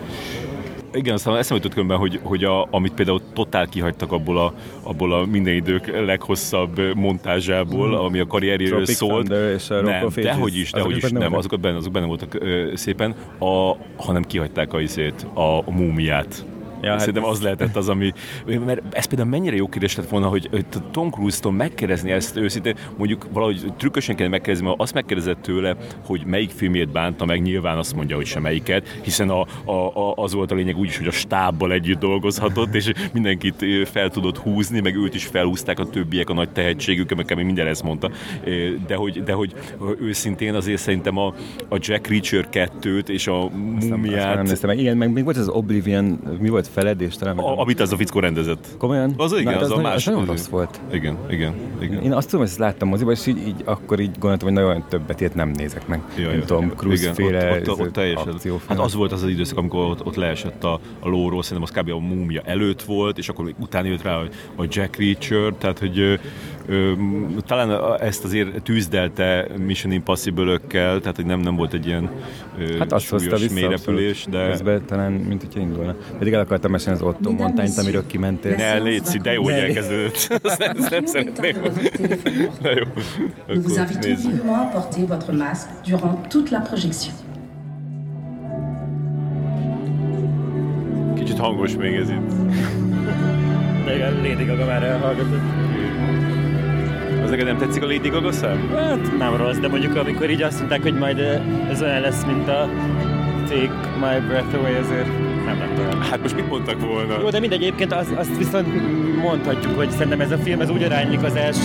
Igen, 0.93 1.13
aztán 1.13 1.37
eszembe 1.37 1.55
jutott 1.55 1.73
különben, 1.73 1.97
hogy, 1.97 2.19
hogy 2.23 2.43
a, 2.43 2.67
amit 2.71 2.93
például 2.93 3.21
totál 3.33 3.67
kihagytak 3.67 4.11
abból 4.11 4.37
a, 4.37 4.53
abból 4.83 5.13
a 5.13 5.25
minden 5.25 5.53
idők 5.53 6.05
leghosszabb 6.05 6.95
montázsából, 6.95 7.95
ami 7.95 8.19
a 8.19 8.27
karrierjéről 8.27 8.85
szólt. 8.85 9.25
Thunder 9.25 9.53
és 9.53 9.69
a 9.69 9.81
nem, 9.81 10.07
dehogy 10.15 10.57
is, 10.57 10.71
dehogy 10.71 10.97
is, 10.97 11.09
nem, 11.11 11.35
azok 11.35 11.59
benne, 11.59 11.77
azok 11.77 11.91
benne 11.91 12.05
voltak 12.05 12.33
ö, 12.33 12.71
szépen, 12.75 13.15
a, 13.39 13.75
hanem 13.95 14.23
kihagyták 14.23 14.73
a 14.73 14.81
izét, 14.81 15.27
a, 15.33 15.57
a 15.57 15.71
múmiát. 15.71 16.45
Ja, 16.81 16.89
hát 16.89 16.99
Szerintem 16.99 17.23
az 17.23 17.41
lehetett 17.41 17.75
az, 17.75 17.89
ami... 17.89 18.13
Mert 18.45 18.81
ez 18.91 19.05
például 19.05 19.29
mennyire 19.29 19.55
jó 19.55 19.67
kérdés 19.67 19.95
lett 19.95 20.09
volna, 20.09 20.27
hogy 20.27 20.49
hogy 20.51 20.65
Tom 20.91 21.09
Cruise-tól 21.09 21.51
megkérdezni 21.51 22.11
ezt 22.11 22.37
őszintén, 22.37 22.75
mondjuk 22.97 23.27
valahogy 23.33 23.73
trükkösen 23.77 24.15
kell 24.15 24.27
megkérdezni, 24.27 24.67
mert 24.67 24.79
azt 24.79 24.93
megkérdezett 24.93 25.41
tőle, 25.41 25.75
hogy 26.05 26.25
melyik 26.25 26.49
filmjét 26.49 26.91
bánta 26.91 27.25
meg, 27.25 27.41
nyilván 27.41 27.77
azt 27.77 27.95
mondja, 27.95 28.15
hogy 28.15 28.25
semmelyiket, 28.25 28.99
hiszen 29.03 29.29
a, 29.29 29.45
a, 29.65 29.71
a, 29.71 30.13
az 30.15 30.33
volt 30.33 30.51
a 30.51 30.55
lényeg 30.55 30.77
úgyis, 30.77 30.97
hogy 30.97 31.07
a 31.07 31.11
stábbal 31.11 31.71
együtt 31.71 31.99
dolgozhatott, 31.99 32.75
és 32.75 32.91
mindenkit 33.13 33.65
fel 33.89 34.09
tudott 34.09 34.37
húzni, 34.37 34.79
meg 34.79 34.95
őt 34.95 35.15
is 35.15 35.25
felhúzták 35.25 35.79
a 35.79 35.89
többiek 35.89 36.29
a 36.29 36.33
nagy 36.33 36.49
tehetségükkel, 36.49 37.17
meg 37.25 37.45
minden 37.45 37.67
ezt 37.67 37.83
mondta. 37.83 38.11
De 38.87 38.95
hogy, 38.95 39.23
de 39.23 39.33
hogy 39.33 39.53
őszintén 39.99 40.55
azért 40.55 40.81
szerintem 40.81 41.17
a, 41.17 41.33
a 41.69 41.77
Jack 41.79 42.07
Reacher 42.07 42.47
2-t 42.51 43.07
és 43.07 43.27
a 43.27 43.43
Azt 43.43 43.89
nem 43.89 43.99
Mumiát, 43.99 44.43
néztem 44.43 44.69
meg. 44.69 44.79
Igen, 44.79 44.97
meg 44.97 45.11
még 45.11 45.23
volt 45.23 45.37
az 45.37 45.49
Oblivion, 45.49 46.19
mi 46.39 46.49
volt 46.49 46.67
feledés 46.73 47.15
talán? 47.15 47.37
a, 47.37 47.59
amit 47.59 47.79
az 47.79 47.91
a 47.91 47.95
fickó 47.95 48.19
rendezett. 48.19 48.67
Komolyan? 48.77 49.13
Az 49.17 49.31
igen, 49.31 49.43
Na, 49.43 49.51
hát 49.51 49.61
az 49.61 49.71
a 49.71 49.75
nagyon- 49.75 49.91
más- 49.91 50.05
nagyon 50.05 50.25
rossz 50.25 50.47
volt. 50.47 50.79
Igen, 50.91 51.17
igen, 51.29 51.53
igen. 51.81 52.01
Én 52.03 52.13
azt 52.13 52.25
tudom, 52.25 52.39
hogy 52.41 52.49
ezt 52.49 52.59
láttam 52.59 52.87
moziba, 52.87 53.11
és 53.11 53.25
így, 53.27 53.47
így 53.47 53.61
akkor 53.65 53.99
így 53.99 54.11
gondoltam, 54.19 54.47
hogy 54.47 54.57
nagyon 54.63 54.83
többet 54.89 55.19
ilyet 55.19 55.35
nem 55.35 55.49
nézek 55.49 55.87
meg. 55.87 56.01
Ja, 56.17 56.27
nem 56.27 56.37
ja. 56.37 56.45
tudom, 56.45 56.71
Cruise 56.75 57.01
Igen, 57.01 57.13
féle 57.13 57.51
ott, 57.51 57.69
ott, 57.69 57.79
ott 57.79 57.91
teljesen. 57.93 58.33
Hát 58.67 58.79
az 58.79 58.93
volt 58.93 59.11
az 59.11 59.23
az 59.23 59.29
időszak, 59.29 59.57
amikor 59.57 59.79
ott, 59.85 60.05
ott 60.05 60.15
leesett 60.15 60.63
a, 60.63 60.79
a 60.99 61.09
lóról, 61.09 61.43
szerintem 61.43 61.73
az 61.73 61.81
kb. 61.83 61.89
a 61.91 61.99
múmia 61.99 62.41
előtt 62.45 62.81
volt, 62.81 63.17
és 63.17 63.29
akkor 63.29 63.53
utána 63.59 63.87
jött 63.87 64.01
rá 64.03 64.15
a, 64.15 64.23
a 64.55 64.65
Jack 64.69 64.95
Reacher, 64.95 65.53
tehát 65.53 65.79
hogy 65.79 65.99
ö, 65.99 66.13
ö, 66.67 66.91
talán 67.45 67.99
ezt 67.99 68.23
azért 68.23 68.61
tűzdelte 68.61 69.47
Mission 69.65 69.93
Impossible-ökkel, 69.93 70.99
tehát 70.99 71.15
hogy 71.15 71.25
nem, 71.25 71.39
nem 71.39 71.55
volt 71.55 71.73
egy 71.73 71.85
ilyen 71.85 72.09
ö, 72.59 72.77
Hát 72.77 72.91
azt 72.91 73.09
hozta 73.09 73.35
vissza 73.37 73.53
mélyrepülés, 73.53 74.25
abszolút. 74.25 74.39
de... 74.39 74.49
Közben 74.51 74.85
talán, 74.85 75.11
mint 75.11 75.41
hogyha 75.41 75.59
indulna. 75.59 75.95
Pedig 76.17 76.33
el 76.33 76.45
akartam 76.61 76.71
mesélni 76.71 76.99
az 76.99 77.15
Otto 77.15 77.43
montányt, 77.43 77.77
amiről 77.77 78.07
kimentél. 78.07 78.55
Ne, 78.55 78.77
légy 78.77 79.01
de 79.01 79.33
jó, 79.33 79.43
hogy 79.43 79.53
elkezdődött. 79.53 80.27
Azt 80.43 80.59
nem, 80.59 80.77
nem 80.89 81.05
szeretném. 81.05 81.55
Na 82.61 82.69
jó. 82.69 82.83
Vous 83.61 83.77
invitons 83.77 84.25
vivement 84.25 84.57
à 84.57 84.69
porter 84.71 85.07
votre 85.07 85.31
masque 85.31 85.69
durant 85.87 86.27
toute 86.27 86.49
la 86.51 86.61
projection. 86.61 87.13
Kicsit 91.15 91.37
hangos 91.37 91.75
még 91.75 91.93
ez 91.95 92.09
itt. 92.09 92.31
De 93.85 93.95
igen, 93.95 94.13
Lady 94.13 94.45
Gaga 94.45 94.65
már 94.65 94.83
elhallgatott. 94.83 95.41
Az 97.23 97.29
neked 97.29 97.45
nem 97.45 97.57
tetszik 97.57 97.83
a 97.83 97.85
Lady 97.85 98.09
Gaga 98.09 98.31
szem? 98.31 98.69
Hát 98.75 99.17
nem 99.17 99.35
rossz, 99.35 99.57
de 99.57 99.67
mondjuk 99.67 99.95
amikor 99.95 100.29
így 100.29 100.41
azt 100.41 100.57
mondták, 100.57 100.81
hogy 100.81 100.97
majd 100.97 101.19
eh, 101.19 101.41
ez 101.69 101.81
olyan 101.81 102.01
lesz, 102.01 102.25
mint 102.25 102.47
a 102.47 102.69
Take 103.47 103.71
My 103.99 104.27
Breath 104.27 104.55
Away, 104.55 104.75
azért 104.75 105.20
nem 105.45 105.59
lett 105.59 105.79
olyan. 105.79 106.01
Hát 106.01 106.21
most 106.21 106.35
mit 106.35 106.49
mondtak 106.49 106.79
volna? 106.81 107.19
Jó, 107.21 107.29
de 107.29 107.39
mindegy, 107.39 107.61
egyébként 107.61 107.93
azt, 107.93 108.11
azt 108.11 108.37
viszont 108.37 108.67
mondhatjuk, 109.21 109.75
hogy 109.75 109.89
szerintem 109.91 110.19
ez 110.21 110.31
a 110.31 110.37
film 110.37 110.59
ez 110.61 110.69
úgy 110.69 110.83
aránylik 110.83 111.23
az 111.23 111.35
els, 111.35 111.57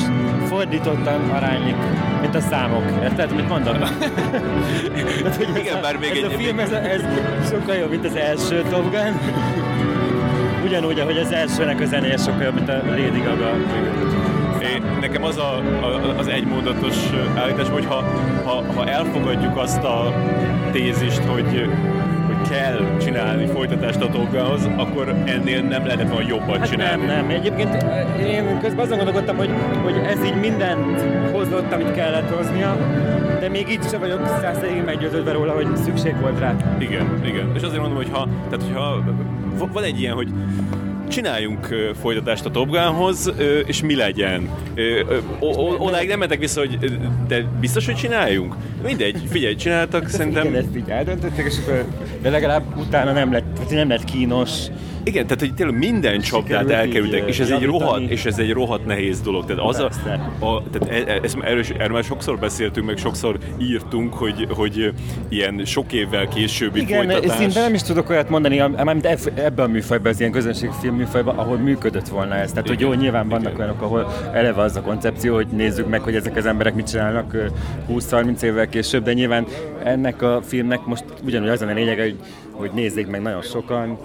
fordítottan 0.49 1.30
aránylik, 1.30 1.76
mint 2.21 2.35
a 2.35 2.40
számok. 2.40 2.83
Érted, 3.02 3.35
mit 3.35 3.49
mondok? 3.49 3.78
Tehát, 5.23 5.37
hogy 5.37 5.49
Igen, 5.59 5.76
a, 5.76 5.80
bár 5.80 5.97
még 5.99 6.11
ez 6.11 6.23
a 6.23 6.26
egy- 6.30 6.42
film, 6.42 6.59
ez, 6.59 6.71
ez 6.73 7.02
sokkal 7.50 7.75
jobb, 7.75 7.90
mint 7.90 8.04
az 8.04 8.16
első 8.16 8.62
Top 8.71 8.90
Gun. 8.90 9.21
Ugyanúgy, 10.66 11.00
ahogy 11.00 11.16
az 11.18 11.33
elsőnek 11.33 11.80
a 11.80 11.85
zenéje 11.85 12.16
sokkal 12.16 12.42
jobb, 12.42 12.54
mint 12.54 12.68
a 12.68 12.83
Lady 12.87 13.21
Gaga. 13.25 13.50
Nekem 15.00 15.25
az 15.25 15.37
a, 15.38 15.56
a, 15.83 16.18
az 16.18 16.26
egymondatos 16.28 16.95
állítás, 17.37 17.68
hogy 17.68 17.85
ha, 17.85 18.04
ha, 18.45 18.64
ha 18.75 18.87
elfogadjuk 18.87 19.56
azt 19.56 19.83
a 19.85 20.14
tézist, 20.73 21.21
hogy 21.25 21.68
kell 22.49 22.97
csinálni 23.00 23.47
folytatást 23.47 24.00
a 24.00 24.09
Top 24.09 24.31
Gunhoz, 24.31 24.69
akkor 24.76 25.09
ennél 25.25 25.62
nem 25.62 25.87
lehetett 25.87 26.09
volna 26.09 26.28
jobban 26.28 26.59
Hát 26.59 26.69
csinálni. 26.69 27.05
nem, 27.05 27.26
nem. 27.26 27.37
Egyébként 27.37 27.75
eh, 27.75 28.28
én 28.28 28.59
közben 28.61 28.85
azon 28.85 28.97
gondolkodtam, 28.97 29.37
hogy, 29.37 29.50
hogy 29.83 29.95
ez 30.07 30.25
így 30.25 30.40
mindent 30.40 31.00
hozott, 31.33 31.73
amit 31.73 31.93
kellett 31.93 32.35
hoznia, 32.35 32.76
de 33.40 33.49
még 33.49 33.69
így 33.71 33.88
sem 33.90 34.00
vagyok 34.00 34.26
százszerűen 34.40 34.85
meggyőződve 34.85 35.33
róla, 35.33 35.52
hogy 35.52 35.76
szükség 35.76 36.21
volt 36.21 36.38
rá. 36.38 36.55
Igen, 36.78 37.21
igen. 37.25 37.50
És 37.55 37.62
azért 37.62 37.81
mondom, 37.81 37.97
hogy 37.97 38.09
ha, 38.12 38.28
tehát 38.50 38.66
hogyha 38.66 39.02
van 39.73 39.83
egy 39.83 40.00
ilyen, 40.00 40.14
hogy 40.14 40.28
csináljunk 41.08 41.75
folytatást 42.00 42.44
a 42.44 42.50
Top 42.50 42.68
Gunhoz, 42.68 43.32
és 43.66 43.82
mi 43.82 43.94
legyen? 43.94 44.50
Odáig 45.78 46.08
nem 46.08 46.18
mentek 46.18 46.38
vissza, 46.38 46.60
hogy 46.60 46.98
de 47.28 47.44
biztos, 47.60 47.86
hogy 47.86 47.94
csináljunk? 47.94 48.54
Mindegy, 48.84 49.22
figyelj, 49.30 49.54
csináltak, 49.54 50.08
szerintem... 50.08 50.46
Igen, 50.46 50.56
ezt 50.58 50.76
így 50.76 50.88
eldöntötték, 50.88 51.44
és 51.46 51.54
akkor, 51.62 51.84
de 52.22 52.30
legalább 52.30 52.76
utána 52.76 53.12
nem 53.12 53.32
lett, 53.32 53.70
nem 53.70 53.88
lett 53.88 54.04
kínos. 54.04 54.50
Igen, 55.06 55.26
tehát 55.26 55.40
hogy 55.40 55.54
tényleg 55.54 55.78
minden 55.78 56.20
csapdát 56.20 56.70
elkerültek, 56.70 57.20
így, 57.22 57.28
és 57.28 57.38
ez 57.40 57.50
egy 57.50 57.64
rohadt, 57.64 58.10
és 58.10 58.25
ez 58.25 58.38
egy 58.38 58.52
rohadt 58.52 58.86
nehéz 58.86 59.20
dolog. 59.20 59.44
Tehát 59.44 59.62
az 59.62 59.78
a, 59.78 59.90
a 60.46 60.62
tehát 60.70 61.06
e- 61.06 61.12
e- 61.12 61.20
ezt, 61.22 61.36
erről, 61.42 61.64
erről 61.78 61.92
már 61.92 62.04
sokszor 62.04 62.38
beszéltünk, 62.38 62.86
meg 62.86 62.96
sokszor 62.96 63.38
írtunk, 63.58 64.14
hogy, 64.14 64.46
hogy 64.50 64.92
ilyen 65.28 65.64
sok 65.64 65.92
évvel 65.92 66.28
későbbi 66.28 66.80
Igen, 66.80 67.04
folytatás. 67.08 67.36
szinte 67.36 67.60
nem 67.60 67.75
is 67.75 67.82
tudok 67.82 68.10
olyat 68.10 68.28
mondani, 68.28 68.56
mármint 68.56 69.06
eb- 69.06 69.38
ebben 69.38 69.64
a 69.64 69.68
műfajban, 69.68 70.12
az 70.12 70.20
ilyen 70.20 70.32
közönségfilm 70.32 70.94
műfajban, 70.96 71.38
ahol 71.38 71.56
működött 71.56 72.08
volna 72.08 72.34
ez. 72.34 72.50
Tehát, 72.52 72.68
hogy 72.68 72.80
jó, 72.80 72.88
Igen, 72.88 73.00
nyilván 73.00 73.28
vannak 73.28 73.52
igen. 73.52 73.56
olyanok, 73.60 73.82
ahol 73.82 74.12
eleve 74.32 74.62
az 74.62 74.76
a 74.76 74.80
koncepció, 74.80 75.34
hogy 75.34 75.46
nézzük 75.46 75.88
meg, 75.88 76.00
hogy 76.00 76.14
ezek 76.14 76.36
az 76.36 76.46
emberek 76.46 76.75
mit 76.75 76.88
csinálnak 76.90 77.32
ö, 77.32 77.46
20-30 77.92 78.42
évvel 78.42 78.68
később, 78.68 79.04
de 79.04 79.12
nyilván 79.12 79.46
ennek 79.84 80.22
a 80.22 80.40
filmnek 80.44 80.84
most 80.84 81.04
ugyanúgy 81.25 81.48
az 81.48 81.62
a 81.62 81.66
lényege, 81.66 82.02
hogy, 82.02 82.16
hogy 82.50 82.70
nézzék 82.75 83.06
meg 83.06 83.22
nagyon 83.22 83.42
sokan, 83.42 83.98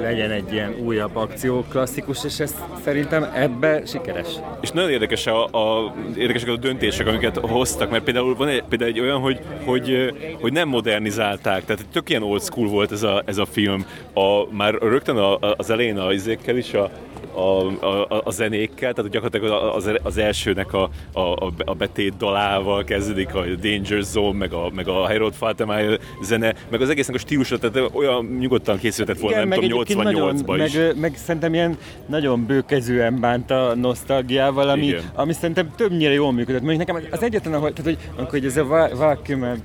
legyen 0.00 0.30
egy 0.30 0.52
ilyen 0.52 0.74
újabb 0.84 1.16
akció 1.16 1.64
klasszikus, 1.70 2.24
és 2.24 2.40
ez 2.40 2.54
szerintem 2.84 3.30
ebbe 3.34 3.82
sikeres. 3.86 4.26
És 4.60 4.70
nagyon 4.70 4.90
érdekes 4.90 5.26
a, 5.26 5.44
a, 5.44 5.94
érdekesek 6.16 6.48
a 6.48 6.56
döntések, 6.56 7.06
amiket 7.06 7.36
hoztak, 7.36 7.90
mert 7.90 8.04
például 8.04 8.34
van 8.36 8.48
egy, 8.48 8.62
például 8.68 8.90
egy 8.90 9.00
olyan, 9.00 9.20
hogy, 9.20 9.40
hogy, 9.64 10.12
hogy 10.40 10.52
nem 10.52 10.68
modernizálták, 10.68 11.64
tehát 11.64 11.86
tök 11.92 12.08
ilyen 12.10 12.22
old 12.22 12.42
school 12.42 12.68
volt 12.68 12.92
ez 12.92 13.02
a, 13.02 13.22
ez 13.26 13.38
a 13.38 13.44
film. 13.46 13.86
A, 14.14 14.52
már 14.54 14.74
rögtön 14.74 15.16
a, 15.16 15.34
a- 15.34 15.54
az 15.56 15.70
elején 15.70 15.98
a 15.98 16.12
izékkel 16.12 16.56
is, 16.56 16.74
a, 16.74 16.90
a, 17.38 17.66
a, 18.10 18.22
a 18.24 18.30
zenékkel, 18.30 18.92
tehát 18.92 19.10
gyakorlatilag 19.10 19.74
az, 19.74 19.90
az 20.02 20.16
elsőnek 20.18 20.72
a, 20.72 20.90
a, 21.12 21.20
a- 21.64 21.74
betét 21.78 22.16
dalával 22.16 22.84
kezdődik, 22.84 23.34
a 23.34 23.44
Danger 23.60 24.02
Zone, 24.02 24.38
meg 24.38 24.52
a, 24.52 24.70
meg 24.74 24.88
a 24.88 24.92
Harold 24.92 25.32
Faltermeyer 25.34 25.98
zene, 26.22 26.54
meg 26.70 26.80
az 26.80 26.88
egésznek 26.90 27.16
a 27.16 27.18
stílusa, 27.18 27.58
tehát 27.58 27.90
olyan 27.94 28.24
nyugodtan 28.40 28.78
készültett 28.78 29.18
volna, 29.18 29.36
nem 29.44 29.50
tudom, 29.60 29.80
egyébként 29.80 30.00
88-ban 30.16 30.62
is. 30.66 30.72
Meg, 30.74 30.98
meg 30.98 31.16
szerintem 31.16 31.54
ilyen 31.54 31.76
nagyon 32.06 32.46
bőkezűen 32.46 33.20
bánt 33.20 33.50
a 33.50 33.74
nosztalgiával, 33.74 34.68
ami, 34.68 34.86
Igen. 34.86 35.02
ami 35.14 35.32
szerintem 35.32 35.72
többnyire 35.76 36.12
jól 36.12 36.32
működött. 36.32 36.62
Mondjuk 36.62 36.86
nekem 36.86 37.08
az 37.10 37.22
egyetlen, 37.22 37.54
ahol, 37.54 37.72
tehát, 37.72 37.84
hogy, 37.94 38.08
amikor 38.16 38.30
hogy 38.38 38.44
ez 38.44 38.56
a 38.56 38.64
Va- 38.66 38.96
Valkyrie 38.96 39.56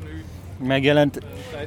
megjelent, 0.68 1.20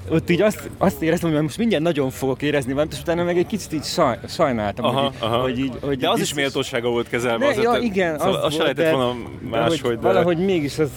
ott 0.09 0.31
így 0.31 0.41
azt, 0.41 0.71
azt 0.79 1.03
éreztem, 1.03 1.33
hogy 1.33 1.43
most 1.43 1.59
mindjárt 1.59 1.83
nagyon 1.85 2.11
fogok 2.11 2.43
érezni 2.43 2.73
valamit, 2.73 2.93
és 2.95 3.01
utána 3.01 3.25
meg 3.25 3.39
egy 3.39 3.47
kicsit 3.47 3.73
így 3.73 3.85
saj, 3.85 4.19
sajnáltam, 4.29 4.85
Aha, 4.85 5.01
hogy, 5.01 5.13
így- 5.15 5.23
aha. 5.23 5.41
hogy, 5.41 5.59
így, 5.59 5.73
hogy 5.81 5.99
de 5.99 6.09
az 6.09 6.15
is 6.15 6.21
biztos- 6.21 6.37
méltósága 6.43 6.89
volt 6.89 7.09
kezelve. 7.09 7.45
de, 7.45 7.51
az, 7.51 7.63
ja, 7.63 7.77
igen, 7.83 8.19
szóval 8.19 8.35
az, 8.35 8.45
az 8.45 8.55
se 8.55 8.63
lehetett 8.63 8.91
volna 8.93 9.15
máshogy, 9.51 9.81
hogy 9.81 9.95
de... 9.99 10.01
Valahogy 10.07 10.39
mégis 10.39 10.79
az... 10.79 10.91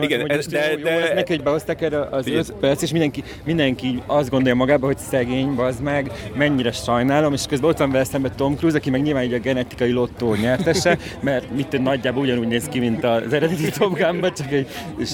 Igen, 0.00 0.20
hogy 0.20 0.30
ez- 0.30 0.46
de- 0.46 0.70
jó, 0.72 0.78
jó, 0.78 0.84
de- 0.84 1.08
ez 1.08 1.14
neki, 1.14 1.32
hogy 1.34 1.42
behozták 1.42 1.82
erre 1.82 2.00
az 2.10 2.24
Figyelj, 2.24 2.42
5 2.48 2.52
perc, 2.60 2.82
és 2.82 2.90
mindenki, 2.92 3.22
mindenki 3.44 4.02
azt 4.06 4.30
gondolja 4.30 4.54
magába, 4.54 4.86
hogy 4.86 4.98
szegény, 4.98 5.54
bazd 5.54 5.80
meg, 5.82 6.10
mennyire 6.36 6.72
sajnálom, 6.72 7.32
és 7.32 7.44
közben 7.48 7.70
ott 7.70 7.78
van 7.78 7.90
vele 7.90 8.04
szemben 8.04 8.32
Tom 8.36 8.56
Cruise, 8.56 8.76
aki 8.76 8.90
meg 8.90 9.02
nyilván 9.02 9.22
így 9.22 9.32
a 9.32 9.38
genetikai 9.38 9.90
lottó 9.90 10.34
nyertese, 10.34 10.98
mert 11.20 11.50
mit 11.56 11.82
nagyjából 11.82 12.22
ugyanúgy 12.22 12.48
néz 12.48 12.64
ki, 12.68 12.78
mint 12.78 13.04
az 13.04 13.32
eredeti 13.32 13.70
Top 13.78 13.98
Gunban, 13.98 14.32
csak 14.34 14.52
egy, 14.52 14.66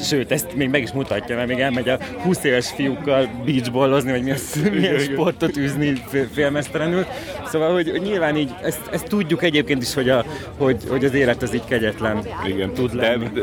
sőt, 0.02 0.32
ezt 0.32 0.54
még 0.54 0.68
meg 0.68 0.82
is 0.82 0.92
mutatja, 0.92 1.37
mert 1.37 1.48
még 1.48 1.58
elmegy 1.58 1.88
a 1.88 1.98
20 2.16 2.44
éves 2.44 2.70
fiúkkal 2.76 3.28
beachballozni, 3.44 4.10
vagy 4.10 4.22
mi 4.22 4.30
az, 4.30 4.60
milyen 4.72 4.98
sportot 4.98 5.56
űzni 5.56 6.02
fél- 6.08 6.28
félmeztelenül. 6.32 7.06
Szóval, 7.46 7.72
hogy, 7.72 7.90
hogy 7.90 8.00
nyilván 8.02 8.36
így, 8.36 8.50
ezt, 8.62 8.80
ezt, 8.90 9.06
tudjuk 9.06 9.42
egyébként 9.42 9.82
is, 9.82 9.94
hogy, 9.94 10.08
a, 10.08 10.24
hogy, 10.56 10.76
hogy 10.88 11.04
az 11.04 11.14
élet 11.14 11.42
az 11.42 11.54
így 11.54 11.64
kegyetlen 11.68 12.26
Igen, 12.46 12.72
tud 12.72 12.94
lenni. 12.94 13.26
de 13.34 13.40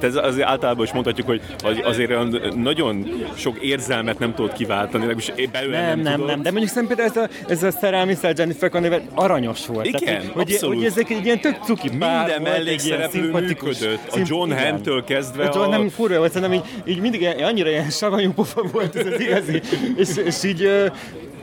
de 0.00 0.06
ez 0.06 0.14
azért 0.16 0.48
általában 0.48 0.84
is 0.84 0.92
mondhatjuk, 0.92 1.26
hogy 1.26 1.40
az- 1.64 1.80
azért 1.82 2.10
nagyon 2.56 3.08
sok 3.36 3.58
érzelmet 3.62 4.18
nem 4.18 4.34
tudod 4.34 4.52
kiváltani, 4.52 5.06
legalábbis 5.06 5.48
belőle 5.52 5.80
Nem, 5.80 5.86
nem, 5.88 6.00
nem, 6.02 6.12
tudod. 6.12 6.26
nem, 6.30 6.42
de 6.42 6.50
mondjuk 6.50 6.72
szerintem 6.72 6.96
például 6.96 7.28
ez 7.28 7.30
a, 7.46 7.50
ez 7.52 7.62
a 7.62 7.70
szerelmi 7.78 8.14
Jennifer 8.36 8.68
Connelly 8.70 9.00
aranyos 9.14 9.66
volt. 9.66 9.86
Igen, 9.86 10.00
Tehát, 10.04 10.24
hogy, 10.26 10.42
abszolút. 10.52 10.76
hogy, 10.76 10.84
ezek 10.84 11.10
egy 11.10 11.24
ilyen 11.24 11.40
tök 11.40 11.56
cuki 11.64 11.88
pár 11.98 12.26
Minden 12.26 12.42
mellékszereplő 12.52 13.30
működött. 13.30 14.00
A 14.12 14.18
John. 14.24 14.50
Hamm-től 14.52 15.04
kezdve 15.04 15.42
A 15.44 15.50
John 15.54 15.72
a- 15.72 15.76
nem 15.76 15.88
furcsa 15.88 16.18
volt, 16.18 16.32
szerintem 16.32 16.58
így, 16.58 16.64
így 16.94 17.00
mindig 17.00 17.28
annyira 17.42 17.70
ilyen 17.70 17.90
savanyú 18.04 18.32
pofa 18.32 18.62
volt 18.72 18.96
ez 18.96 19.06
az 19.06 19.20
igazi, 19.20 19.60
és, 19.96 20.16
és 20.16 20.42
így, 20.44 20.68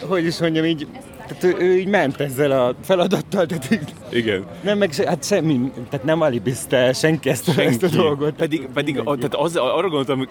hogy 0.02 0.26
is 0.26 0.40
mondjam, 0.40 0.66
így, 0.66 0.88
tehát 1.40 1.60
ő, 1.60 1.66
ő 1.66 1.78
így 1.78 1.88
ment 1.88 2.20
ezzel 2.20 2.52
a 2.52 2.76
feladattal, 2.84 3.46
tehát 3.46 3.72
így, 3.72 3.94
Igen. 4.10 4.46
nem 4.62 4.78
meg 4.78 4.92
se, 4.92 5.08
hát 5.08 5.26
semmi, 5.26 5.72
tehát 5.90 6.06
nem 6.06 6.22
alibizte 6.22 6.94
senki 6.94 7.30
ezt, 7.30 7.48
a- 7.48 7.62
ezt 7.62 7.84
a 7.84 7.88
Senki. 7.88 7.96
dolgot. 7.96 8.34
Pedig, 8.36 8.68
pedig 8.74 9.00
a, 9.04 9.16
tehát 9.16 9.36
az, 9.36 9.56
arra 9.56 9.90
gondoltam 9.90 10.28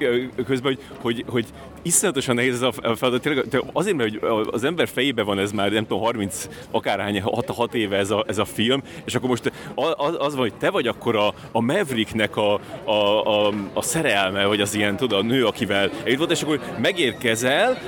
közben, 0.47 0.73
hogy, 0.73 0.79
hogy, 1.01 1.25
hogy 1.29 1.47
iszonyatosan 1.83 2.35
nehéz 2.35 2.55
ez 2.55 2.63
a 2.63 2.73
feladat. 2.97 3.21
Tényleg, 3.23 3.45
azért, 3.73 3.97
mert 3.97 4.11
hogy 4.19 4.49
az 4.51 4.65
ember 4.65 4.89
fejében 4.89 5.25
van 5.25 5.39
ez 5.39 5.53
már, 5.53 5.71
nem 5.71 5.87
tudom, 5.87 6.03
30 6.03 6.49
akárhány, 6.71 7.21
6, 7.21 7.51
6 7.51 7.75
éve 7.75 7.97
ez 7.97 8.11
a, 8.11 8.25
ez 8.29 8.39
a 8.39 8.45
film, 8.45 8.83
és 9.05 9.15
akkor 9.15 9.29
most 9.29 9.53
az, 9.75 10.15
az 10.19 10.33
van, 10.33 10.41
hogy 10.43 10.55
te 10.55 10.71
vagy 10.71 10.87
akkor 10.87 11.17
a, 11.17 11.35
a 11.53 11.61
Mavericknek 11.61 12.37
a, 12.37 12.61
a, 12.85 12.93
a, 13.27 13.53
a 13.73 13.83
szerelme, 13.83 14.45
vagy 14.45 14.61
az 14.61 14.75
ilyen, 14.75 14.97
tudod, 14.97 15.19
a 15.19 15.23
nő, 15.23 15.47
akivel 15.47 15.91
együtt 16.05 16.19
volt, 16.19 16.31
és 16.31 16.43
akkor 16.43 16.61
megérkezel, 16.81 17.79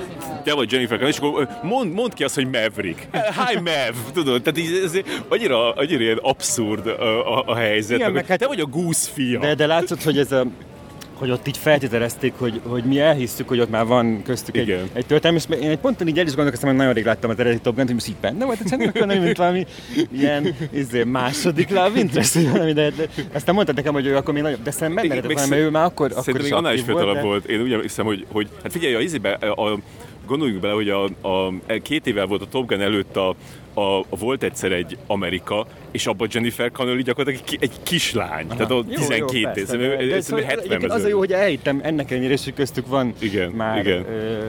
te 0.43 0.53
vagy 0.53 0.71
Jennifer 0.71 0.97
Connelly, 0.97 1.11
és 1.13 1.17
akkor 1.17 1.47
mond, 1.63 1.93
mond 1.93 2.13
ki 2.13 2.23
azt, 2.23 2.35
hogy 2.35 2.45
Maverick. 2.45 3.02
Hi 3.11 3.55
Mav, 3.55 4.11
tudod, 4.13 4.41
tehát 4.41 4.59
így, 4.59 4.81
ez 4.83 4.99
annyira, 5.27 5.73
annyira 5.73 6.01
ilyen 6.01 6.19
abszurd 6.21 6.87
a, 6.87 7.37
a, 7.37 7.43
a 7.45 7.55
helyzet. 7.55 7.97
Igen, 7.97 8.11
meg, 8.11 8.25
hát- 8.25 8.39
te 8.39 8.47
vagy 8.47 8.59
a 8.59 8.65
Goose 8.65 9.09
fia. 9.13 9.39
De, 9.39 9.55
de 9.55 9.65
látszott, 9.65 10.03
hogy 10.03 10.17
ez 10.17 10.31
a 10.31 10.45
hogy 11.13 11.31
ott 11.31 11.47
így 11.47 11.57
feltételezték, 11.57 12.33
hogy, 12.37 12.61
hogy 12.63 12.83
mi 12.83 12.99
elhisztük, 12.99 13.47
hogy 13.47 13.59
ott 13.59 13.69
már 13.69 13.85
van 13.85 14.21
köztük 14.23 14.57
egy, 14.57 14.67
Igen. 14.67 14.89
egy 14.93 15.05
történelmi, 15.05 15.39
és 15.49 15.63
én 15.63 15.69
egy 15.69 15.77
ponton 15.77 16.07
így 16.07 16.19
el 16.19 16.25
is 16.25 16.33
gondolkoztam, 16.33 16.69
hogy 16.69 16.77
nagyon 16.77 16.93
rég 16.93 17.05
láttam 17.05 17.29
az 17.29 17.39
eredeti 17.39 17.61
Top 17.61 17.75
Gun-t, 17.75 17.87
hogy 17.87 17.95
most 17.95 18.07
így 18.07 18.15
benne 18.21 18.45
volt 18.45 18.59
a 18.71 18.91
Connelly, 18.99 19.19
mint 19.19 19.37
valami 19.37 19.65
ilyen 20.11 20.55
izé, 20.71 21.03
második 21.03 21.69
love 21.69 21.99
interest, 21.99 22.33
vagy 22.33 22.49
valami, 22.49 22.73
de, 22.73 22.89
de, 22.89 23.07
aztán 23.33 23.55
mondtad 23.55 23.75
nekem, 23.75 23.93
hogy 23.93 24.05
ő 24.05 24.15
akkor 24.15 24.33
még 24.33 24.43
nagyobb, 24.43 24.63
de 24.63 24.71
szerintem 24.71 25.07
benne 25.07 25.21
még 25.21 25.33
volna, 25.33 25.47
mert 25.47 25.61
ő 25.61 25.69
már 25.69 25.85
akkor, 25.85 26.11
akkor 26.15 26.35
is 26.35 26.41
még 26.41 26.53
annál 26.53 26.73
is 26.73 26.81
fiatalabb 26.81 27.15
de- 27.15 27.21
volt. 27.21 27.45
Én 27.45 27.61
úgy 27.61 27.81
hiszem, 27.81 28.05
hogy, 28.05 28.25
hogy 28.31 28.47
hát 28.63 28.71
figyelj, 28.71 28.95
a 28.95 28.99
izébe, 28.99 29.31
a, 29.31 29.79
gondoljunk 30.25 30.61
bele, 30.61 30.73
hogy 30.73 30.89
a, 30.89 31.03
a, 31.03 31.53
két 31.81 32.07
évvel 32.07 32.25
volt 32.25 32.41
a 32.41 32.47
Top 32.47 32.67
Gun 32.67 32.81
előtt 32.81 33.15
a, 33.15 33.35
a, 33.73 34.05
volt 34.09 34.43
egyszer 34.43 34.71
egy 34.71 34.97
Amerika, 35.07 35.65
és 35.91 36.07
abban 36.07 36.27
Jennifer 36.31 36.71
Connelly 36.71 37.01
gyakorlatilag 37.01 37.47
egy, 37.47 37.57
egy 37.61 37.83
kislány. 37.83 38.45
Aha. 38.47 38.55
Tehát 38.55 38.71
ott 38.71 38.87
12 38.87 39.37
jó, 39.41 39.51
persze, 39.51 39.77
de- 39.77 40.21
szóval 40.21 40.45
70 40.45 40.65
egyébként 40.65 40.91
Az 40.91 41.03
a 41.03 41.07
jó, 41.07 41.17
hogy 41.17 41.31
elhittem 41.31 41.79
ennek 41.83 42.11
ellenére, 42.11 42.33
is, 42.33 42.51
köztük 42.55 42.87
van 42.87 43.13
Igen, 43.19 43.51
már 43.51 43.79
igen. 43.79 44.05
Ö, 44.05 44.45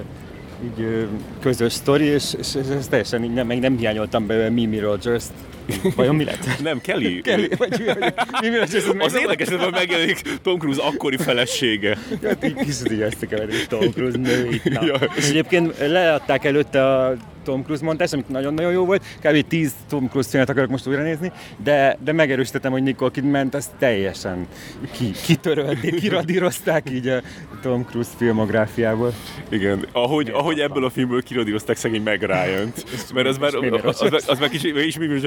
így 0.64 0.84
ö, 0.84 1.02
közös 1.40 1.72
sztori, 1.72 2.04
és, 2.04 2.34
és, 2.38 2.54
és 2.54 2.66
ez 2.76 2.88
teljesen 2.88 3.24
így 3.24 3.32
nem, 3.32 3.46
meg 3.46 3.58
nem 3.58 3.76
hiányoltam 3.76 4.26
belőle 4.26 4.48
Mimi 4.48 4.78
Rogers-t. 4.78 5.32
Vajon 5.96 6.14
mi 6.14 6.24
lett? 6.24 6.62
Nem, 6.62 6.80
Kelly. 6.80 7.20
Kelly, 7.24 7.48
vagy 7.58 7.78
mi, 7.78 7.84
vagy 7.84 8.14
Mimi 8.40 8.56
Rogers, 8.56 8.72
ez 8.72 8.84
Az 8.98 9.14
érdekes, 9.14 9.48
hogy 9.48 9.70
megjelenik 9.70 10.22
Tom 10.42 10.58
Cruise 10.58 10.82
akkori 10.82 11.16
felesége. 11.16 11.98
Hát 12.22 12.44
így 12.44 12.54
kicsit 12.54 12.92
így 12.92 13.00
összekeverik 13.00 13.66
Tom 13.66 13.90
Cruise 13.90 14.18
női. 14.18 14.60
Ja. 14.84 14.94
És 15.16 15.28
egyébként 15.28 15.78
leadták 15.78 16.44
előtte 16.44 16.86
a 16.86 17.16
Tom 17.44 17.62
Cruise 17.62 17.84
montás, 17.84 18.12
amit 18.12 18.28
nagyon-nagyon 18.28 18.72
jó 18.72 18.84
volt. 18.84 19.02
Kb. 19.22 19.46
10 19.48 19.72
Tom 19.88 20.08
Cruise 20.08 20.28
filmet 20.28 20.48
akarok 20.48 20.70
most 20.70 20.86
újra 20.86 21.02
nézni, 21.02 21.32
de, 21.62 21.98
de 22.04 22.12
megerősítettem, 22.12 22.72
hogy 22.72 22.82
Nicole 22.82 23.10
Kidman 23.10 23.48
azt 23.52 23.70
teljesen 23.78 24.46
ki, 24.90 25.10
kitörölték, 25.24 25.94
kiradírozták 26.00 26.90
így 26.90 27.08
a 27.08 27.20
Tom 27.62 27.84
Cruise 27.84 28.10
filmográfiából. 28.16 29.12
Igen, 29.48 29.86
ahogy, 29.92 30.30
ahogy 30.30 30.60
ebből 30.60 30.84
a 30.84 30.90
filmből 30.90 31.22
kiradírozták 31.22 31.76
szegény 31.76 32.02
meg 32.02 32.22
ryan 32.22 32.72
mert 33.14 33.26
az 33.26 33.38
már, 33.38 33.52
és 33.62 33.80
az, 33.82 34.02
az, 34.02 34.28
az 34.28 34.38
már 34.38 34.48
kis, 34.48 34.62
és 34.62 34.98
Mimi 34.98 35.20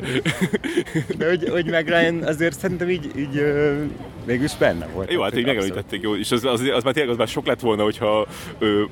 De 1.18 1.28
hogy, 1.28 1.50
hogy 1.50 1.66
meg 1.66 1.88
Ryan 1.88 2.24
azért 2.24 2.60
szerintem 2.60 2.90
így, 2.90 3.12
így 3.18 3.38
ö, 3.38 3.84
végülis 4.26 4.56
benne 4.56 4.88
volt. 4.94 5.12
Jó, 5.12 5.22
hát 5.22 5.38
így 5.38 5.46
megemlítették, 5.46 6.02
jó, 6.02 6.16
és 6.16 6.32
az, 6.32 6.46
az, 6.46 6.62
az, 6.74 6.84
már 6.84 6.94
tényleg 6.94 7.12
az 7.12 7.18
már 7.18 7.28
sok 7.28 7.46
lett 7.46 7.60
volna, 7.60 7.84
hogyha 7.84 8.28
ö, 8.60 8.84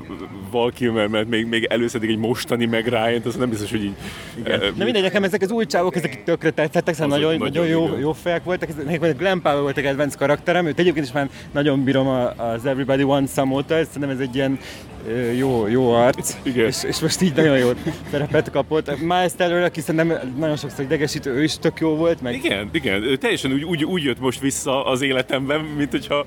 Val 0.52 0.72
Kilmer, 0.72 1.08
mert 1.08 1.28
még, 1.28 1.46
még 1.46 1.64
előszedik 1.64 2.10
egy 2.10 2.18
mostani 2.18 2.66
meg 2.66 2.88
ryan 2.88 3.15
az 3.26 3.36
nem 3.36 3.50
biztos, 3.50 3.72
hogy 3.72 3.84
így... 3.84 3.96
Igen. 4.38 4.60
Na 4.78 4.84
mindegy, 4.84 5.02
nekem 5.02 5.24
ezek 5.24 5.42
az 5.42 5.52
új 5.52 5.66
csávok, 5.66 5.96
ezek 5.96 6.24
tökre 6.24 6.50
tetszettek, 6.52 6.94
szóval 6.94 7.18
nagyon, 7.18 7.38
nagyon, 7.38 7.68
jó, 7.68 7.88
igen. 7.88 8.00
jó 8.00 8.14
fejek 8.14 8.44
voltak. 8.44 8.86
Nekem 8.86 9.10
a 9.10 9.14
Glenn 9.14 9.42
Powell 9.42 9.60
volt 9.62 9.78
a 9.78 9.82
kedvenc 9.82 10.16
karakterem, 10.16 10.66
őt 10.66 10.80
egyébként 10.80 11.06
is 11.06 11.12
már 11.12 11.30
nagyon 11.52 11.84
bírom 11.84 12.08
az 12.38 12.66
Everybody 12.66 13.04
Wants 13.04 13.32
Some 13.32 13.54
óta, 13.54 13.84
szerintem 13.84 14.10
ez 14.10 14.20
egy 14.20 14.36
ilyen 14.36 14.60
ö, 15.08 15.32
jó, 15.32 15.68
jó 15.68 15.92
arc, 15.94 16.36
Igen. 16.44 16.66
és, 16.66 16.84
és, 16.84 17.00
most 17.00 17.22
így 17.22 17.34
nagyon 17.36 17.58
jó 17.58 17.70
szerepet 18.12 18.52
kapott. 18.52 19.00
Miles 19.02 19.32
Teller, 19.36 19.64
aki 19.64 19.82
szerintem 19.82 20.34
nagyon 20.38 20.56
sokszor 20.58 20.84
idegesítő, 20.84 21.32
ő 21.32 21.44
is 21.44 21.58
tök 21.58 21.80
jó 21.80 21.96
volt, 21.96 22.22
meg 22.22 22.34
Igen, 22.34 22.70
igen, 22.72 23.04
ő 23.04 23.16
teljesen 23.16 23.52
úgy, 23.52 23.64
úgy, 23.64 23.84
úgy 23.84 24.04
jött 24.04 24.20
most 24.20 24.40
vissza 24.40 24.86
az 24.86 25.02
életemben, 25.02 25.60
mint 25.60 25.92
hogyha 25.92 26.26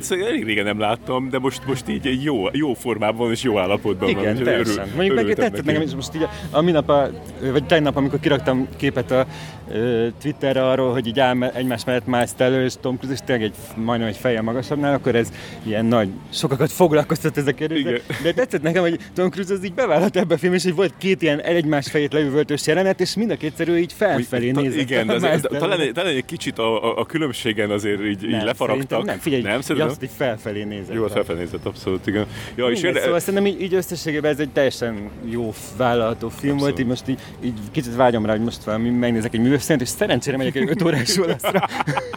szóval 0.00 0.26
elég 0.26 0.44
régen 0.44 0.64
nem 0.64 0.78
láttam, 0.78 1.28
de 1.30 1.38
most, 1.38 1.66
most 1.66 1.88
így 1.88 2.22
jó, 2.24 2.44
jó 2.52 2.74
formában 2.74 3.30
és 3.30 3.42
jó 3.42 3.58
állapotban 3.58 4.12
van. 4.12 4.22
Igen, 4.22 4.42
teljesen. 4.42 4.78
örül- 4.78 4.94
Mondjuk 4.94 5.16
meg 5.16 5.24
tetszett 5.26 5.52
neki. 5.52 5.66
nekem 5.66 5.82
is 5.82 5.94
most 6.00 6.14
így 6.14 6.22
a, 6.22 6.56
a 6.56 6.60
minap, 6.60 6.88
a, 6.88 7.10
vagy 7.52 7.64
tegnap, 7.66 7.96
amikor 7.96 8.20
kiraktam 8.20 8.68
képet 8.76 9.10
a 9.10 9.26
ö, 9.72 10.06
Twitterre 10.22 10.68
arról, 10.68 10.92
hogy 10.92 11.06
így 11.06 11.20
áll 11.20 11.42
egymás 11.42 11.84
mellett 11.84 12.06
Miles 12.06 12.30
Teller 12.36 12.60
és 12.60 12.72
Tom 12.80 12.96
Cruise, 12.96 13.14
és 13.14 13.20
tényleg 13.26 13.44
egy, 13.44 13.54
majdnem 13.74 14.08
egy 14.08 14.16
fejjel 14.16 14.42
magasabbnál, 14.42 14.94
akkor 14.94 15.14
ez 15.14 15.28
ilyen 15.62 15.84
nagy, 15.84 16.08
sokakat 16.32 16.70
foglalkoztat 16.72 17.36
ez 17.36 17.46
a 17.46 17.52
kérdés. 17.52 17.82
De, 18.22 18.32
tetszett 18.32 18.62
nekem, 18.62 18.82
hogy 18.82 18.98
Tom 19.14 19.30
Cruise 19.30 19.52
az 19.54 19.64
így 19.64 19.74
bevállalt 19.74 20.16
ebbe 20.16 20.34
a 20.34 20.38
film, 20.38 20.54
és 20.54 20.62
hogy 20.62 20.74
volt 20.74 20.94
két 20.98 21.22
ilyen 21.22 21.40
egymás 21.40 21.90
fejét 21.90 22.12
leüvöltős 22.12 22.66
jelenet, 22.66 23.00
és 23.00 23.14
mind 23.14 23.30
a 23.30 23.36
kétszer 23.36 23.68
ő 23.68 23.78
így 23.78 23.92
felfelé 23.92 24.50
nézett. 24.50 24.80
Igen, 24.80 25.06
de 25.06 25.14
Miles 25.18 25.40
de, 25.40 25.58
talán, 25.58 25.80
egy- 25.80 25.92
talán 25.92 26.14
egy 26.14 26.24
kicsit 26.24 26.58
a, 26.58 26.84
a, 26.84 26.98
a 26.98 27.04
különbségen 27.06 27.70
azért 27.70 28.00
így, 28.04 28.24
így 28.24 28.30
Nem, 28.30 28.44
lefaragtak. 28.44 28.88
szerintem 28.88 29.04
Nem, 29.14 29.18
figyelj, 29.18 29.42
nem 29.42 29.60
szerintem? 29.60 29.90
azt 29.90 30.02
így 30.02 30.10
felfelé 30.16 30.62
nézett. 30.64 30.94
Jó, 30.94 31.06
felfelnézett, 31.06 31.64
abszolút, 31.66 32.06
igen. 32.06 32.26
Ja, 32.54 32.64
és 32.64 32.72
Mindegy, 32.72 32.84
érde, 32.84 33.00
szóval 33.00 33.18
szerintem 33.18 33.46
így, 33.46 33.60
így 33.62 33.74
összességében 33.74 34.30
ez 34.32 34.38
egy 34.38 34.50
teljesen 34.50 35.10
jó 35.24 35.52
vállalható 35.90 36.28
film 36.28 36.52
Abszolút. 36.52 36.60
volt, 36.60 36.78
így 36.78 36.86
most 36.86 37.08
így, 37.08 37.20
így 37.44 37.58
kicsit 37.70 37.94
vágyom 37.94 38.26
rá, 38.26 38.32
hogy 38.32 38.44
most 38.44 38.64
valami 38.64 38.90
megnézek 38.90 39.34
egy 39.34 39.40
művészent, 39.40 39.80
és 39.80 39.88
szerencsére 39.88 40.36
megyek 40.36 40.54
egy 40.54 40.68
5 40.68 40.82
órás 40.82 41.16
válaszra. 41.16 41.68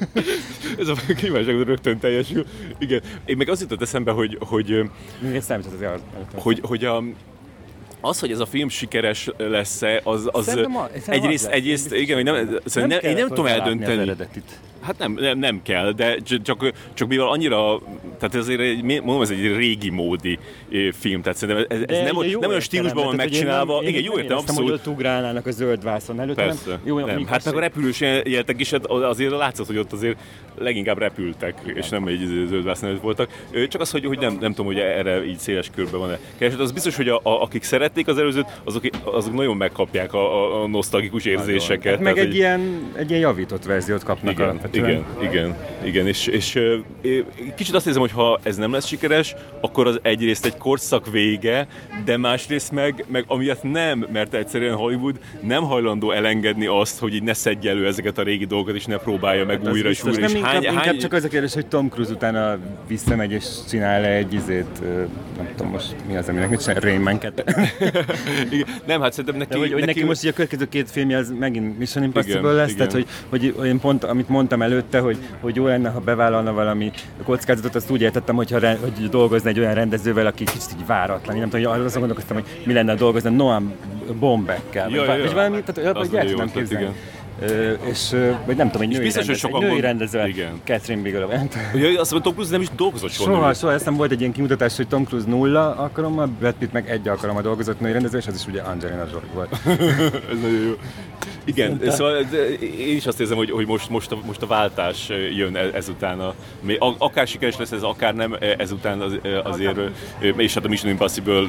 ez 0.79 0.87
a 0.87 0.95
kívánság 1.15 1.61
rögtön 1.61 1.99
teljesül. 1.99 2.45
Igen. 2.77 3.01
Én 3.25 3.37
meg 3.37 3.49
az 3.49 3.61
jutott 3.61 3.81
eszembe, 3.81 4.11
hogy, 4.11 4.37
hogy, 4.41 4.89
Művész 5.19 5.43
számított 5.45 5.73
az 5.81 6.01
hogy, 6.35 6.59
hogy 6.63 6.85
a, 6.85 7.03
az, 8.01 8.19
hogy 8.19 8.31
ez 8.31 8.39
a 8.39 8.45
film 8.45 8.69
sikeres 8.69 9.29
lesz-e, 9.37 10.01
az, 10.03 10.29
az 10.31 10.45
Szerintem 10.45 10.77
a- 10.77 10.87
szerintem 10.87 11.13
egyrészt, 11.13 11.43
az 11.45 11.49
lesz. 11.49 11.59
egyrészt, 11.59 11.93
igen, 11.93 12.15
hogy 12.15 12.23
nem, 12.23 12.59
szóval 12.65 12.89
nem, 12.89 12.99
én 13.01 13.15
nem 13.15 13.27
tudom 13.27 13.45
eldönteni. 13.45 13.93
Az 13.93 13.99
eredetit. 13.99 14.59
Hát 14.83 14.97
nem, 14.97 15.13
nem, 15.13 15.39
nem 15.39 15.61
kell, 15.61 15.91
de 15.91 16.17
csak, 16.43 16.71
csak 16.93 17.07
mivel 17.07 17.27
annyira, 17.27 17.79
tehát 18.19 18.35
ezért 18.35 18.59
egy, 18.59 18.83
mondom, 18.83 19.21
ez 19.21 19.29
egy 19.29 19.55
régi 19.55 19.89
módi 19.89 20.39
film, 20.91 21.21
tehát 21.21 21.37
szerintem 21.37 21.65
ez, 21.69 21.79
ez 21.79 21.97
De 21.97 22.03
nem, 22.03 22.15
nem 22.39 22.49
olyan 22.49 22.59
stílusban 22.59 22.95
van 22.95 23.05
hogy 23.05 23.13
én 23.19 23.25
megcsinálva, 23.25 23.79
nem- 23.81 23.87
igen, 23.89 24.03
jó 24.03 24.17
értem, 24.17 24.37
abszolút. 24.37 24.69
hogy 24.69 24.79
ott 24.79 24.87
ugrálnának 24.87 25.45
a 25.45 25.51
zöld 25.51 25.83
vászon 25.83 26.19
előtt, 26.19 26.35
Persze. 26.35 26.61
hanem 26.65 26.79
jó, 26.83 26.99
nem. 26.99 27.25
Hát 27.25 27.45
meg 27.45 27.55
a 27.55 27.59
repülős 27.59 27.99
jeltek 28.23 28.59
is, 28.59 28.71
hát 28.71 28.85
azért 28.85 29.31
látszott, 29.31 29.67
hogy 29.67 29.77
ott 29.77 29.91
azért 29.91 30.17
leginkább 30.57 30.97
repültek, 30.97 31.61
és 31.65 31.89
nem 31.89 32.07
egy 32.07 32.45
zöld 32.49 32.63
vászon 32.63 32.89
előtt 32.89 33.01
voltak. 33.01 33.29
Csak 33.69 33.81
az, 33.81 33.91
hogy, 33.91 34.05
hogy 34.05 34.19
nem, 34.19 34.37
nem 34.39 34.49
tudom, 34.49 34.65
hogy 34.65 34.79
erre 34.79 35.25
így 35.25 35.37
széles 35.37 35.69
körben 35.75 35.99
van-e 35.99 36.19
keresett. 36.37 36.59
Az 36.59 36.71
biztos, 36.71 36.95
hogy 36.95 37.09
a, 37.09 37.19
a, 37.23 37.41
akik 37.41 37.63
szerették 37.63 38.07
az 38.07 38.17
előzőt, 38.17 38.45
azok, 38.63 38.83
azok 39.03 39.33
nagyon 39.33 39.57
megkapják 39.57 40.13
a, 40.13 40.19
a, 40.19 40.63
a 40.63 40.67
nosztalgikus 40.67 41.25
érzéseket. 41.25 41.93
Hát 41.93 42.03
meg 42.03 42.13
Tehát, 42.13 42.29
egy 42.29 42.35
ilyen, 42.35 42.91
egy 42.95 43.09
ilyen 43.09 43.21
javított 43.21 43.65
verziót 43.65 44.03
kapnak 44.03 44.33
igen, 44.33 44.59
alapvetően. 44.77 45.05
igen, 45.21 45.31
igen, 45.31 45.55
igen, 45.83 46.07
és, 46.07 46.27
és 46.27 46.59
kicsit 47.55 47.75
azt 47.75 47.87
érzem, 47.87 48.01
hogy 48.01 48.11
ha 48.11 48.39
ez 48.43 48.57
nem 48.57 48.71
lesz 48.71 48.85
sikeres, 48.85 49.35
akkor 49.61 49.87
az 49.87 49.99
egyrészt 50.01 50.45
egy 50.45 50.57
korszak 50.57 51.11
vége, 51.11 51.67
de 52.05 52.17
másrészt 52.17 52.71
meg, 52.71 53.05
meg 53.07 53.23
amiatt 53.27 53.63
nem, 53.63 54.07
mert 54.11 54.33
egyszerűen 54.33 54.75
Hollywood 54.75 55.19
nem 55.41 55.63
hajlandó 55.63 56.11
elengedni 56.11 56.65
azt, 56.65 56.99
hogy 56.99 57.13
így 57.13 57.23
ne 57.23 57.33
szedje 57.33 57.71
elő 57.71 57.87
ezeket 57.87 58.17
a 58.17 58.23
régi 58.23 58.45
dolgokat, 58.45 58.75
és 58.75 58.85
ne 58.85 58.97
próbálja 58.97 59.45
meg 59.45 59.61
Hát 59.63 59.73
újra 59.73 59.89
és 59.89 60.03
újra. 60.03 60.19
Nem, 60.19 60.29
és 60.29 60.35
inkább, 60.35 60.63
inkább 60.63 60.97
csak 60.97 61.13
az 61.13 61.23
a 61.23 61.27
kérdés, 61.27 61.53
hogy 61.53 61.65
Tom 61.65 61.89
Cruise 61.89 62.11
utána 62.11 62.57
visszamegy 62.87 63.31
és 63.31 63.45
csinál 63.69 64.05
egy 64.05 64.33
izét, 64.33 64.81
nem 65.37 65.47
tudom 65.55 65.71
most 65.71 65.95
mi 66.07 66.15
az, 66.15 66.29
aminek 66.29 66.49
mit 66.49 66.63
csinál, 66.63 66.79
Rain 66.79 67.01
Man 67.01 67.17
2. 67.17 67.43
Igen. 68.51 68.67
Nem, 68.85 69.01
hát 69.01 69.11
szerintem 69.11 69.39
neki, 69.39 69.51
De 69.53 69.57
hogy, 69.57 69.73
hogy 69.73 69.85
neki, 69.85 70.03
most 70.03 70.23
így 70.23 70.29
a 70.29 70.33
következő 70.33 70.67
két 70.69 70.91
filmje 70.91 71.17
az 71.17 71.33
megint 71.39 71.77
Mission 71.77 72.03
Impossible 72.03 72.39
Igen, 72.39 72.53
lesz, 72.53 72.71
igen. 72.71 72.87
tehát 72.87 73.07
hogy, 73.29 73.53
hogy 73.55 73.65
én 73.65 73.79
pont, 73.79 74.03
amit 74.03 74.29
mondtam 74.29 74.61
előtte, 74.63 74.99
hogy, 74.99 75.17
hogy 75.41 75.55
jó 75.55 75.65
lenne, 75.65 75.89
ha 75.89 75.99
bevállalna 75.99 76.53
valami 76.53 76.91
kockázatot, 77.23 77.75
azt 77.75 77.89
úgy 77.89 78.01
értettem, 78.01 78.35
hogyha, 78.35 78.57
re- 78.57 78.77
hogy 78.81 79.09
dolgozna 79.09 79.49
egy 79.49 79.59
olyan 79.59 79.73
rendezővel, 79.73 80.25
aki 80.25 80.43
kicsit 80.43 80.71
így 80.79 80.85
váratlan. 80.85 81.35
Én 81.35 81.41
nem 81.41 81.49
tudom, 81.49 81.71
hogy 81.73 81.85
azon 81.85 81.99
gondolkoztam, 81.99 82.37
hogy 82.37 82.45
mi 82.65 82.73
lenne 82.73 82.95
dolgozni 82.95 83.35
Noam 83.35 83.73
Bombekkel, 84.19 84.89
vagy, 84.89 85.05
vagy 85.05 85.33
valami, 85.33 85.63
tehát 85.63 85.93
hogy 85.99 86.15
el 86.15 86.25
ötlet, 86.27 86.51
képzelni. 86.51 86.95
Ö, 87.41 87.71
és, 87.71 88.15
vagy 88.45 88.55
nem 88.55 88.71
tudom, 88.71 88.81
egy 88.81 88.93
női, 88.93 89.03
biztos, 89.03 89.27
hogy 89.27 89.39
rendező, 89.41 89.65
egy 89.65 89.71
női 89.71 89.81
rendezővel, 89.81 90.27
Igen. 90.27 90.61
Catherine 90.63 91.01
Bigelow. 91.01 91.29
nem 91.29 91.47
tudom. 91.47 91.91
Ja, 91.91 91.99
azt 91.99 92.11
mondom, 92.11 92.21
Tom 92.21 92.33
Cruise 92.33 92.51
nem 92.51 92.61
is 92.61 92.67
dolgozott 92.75 93.11
soha. 93.11 93.33
Soha, 93.33 93.53
soha, 93.53 93.73
aztán 93.73 93.95
volt 93.95 94.11
egy 94.11 94.19
ilyen 94.19 94.31
kimutatás, 94.31 94.75
hogy 94.75 94.87
Tom 94.87 95.03
Cruise 95.03 95.29
nulla 95.29 95.75
alkalommal, 95.75 96.29
Brad 96.39 96.53
Pitt 96.53 96.71
meg 96.71 96.89
egy 96.89 97.07
alkalommal 97.07 97.41
dolgozott 97.43 97.79
női 97.79 97.91
rendező, 97.91 98.17
és 98.17 98.27
az 98.27 98.35
is 98.35 98.47
ugye 98.47 98.61
Angelina 98.61 99.05
Jolie 99.11 99.29
volt. 99.33 99.49
Ez 100.31 100.39
nagyon 100.41 100.61
jó. 100.67 100.73
Igen, 101.43 101.81
szóval 101.87 102.23
de 102.31 102.49
én 102.59 102.95
is 102.95 103.05
azt 103.05 103.19
érzem, 103.19 103.37
hogy, 103.37 103.51
hogy 103.51 103.65
most, 103.65 103.89
most, 103.89 104.11
a, 104.11 104.17
most 104.25 104.41
a 104.41 104.47
váltás 104.47 105.09
jön 105.35 105.55
e- 105.55 105.69
ezután. 105.73 106.19
A, 106.19 106.33
akár 106.97 107.27
sikeres 107.27 107.57
lesz 107.57 107.71
ez, 107.71 107.81
akár 107.81 108.15
nem, 108.15 108.33
e- 108.39 108.55
ezután 108.57 108.99
az, 108.99 109.19
azért, 109.43 109.79
és 110.37 110.53
hát 110.53 110.65
a 110.65 110.67
Mission 110.67 110.91
Impossible 110.91 111.43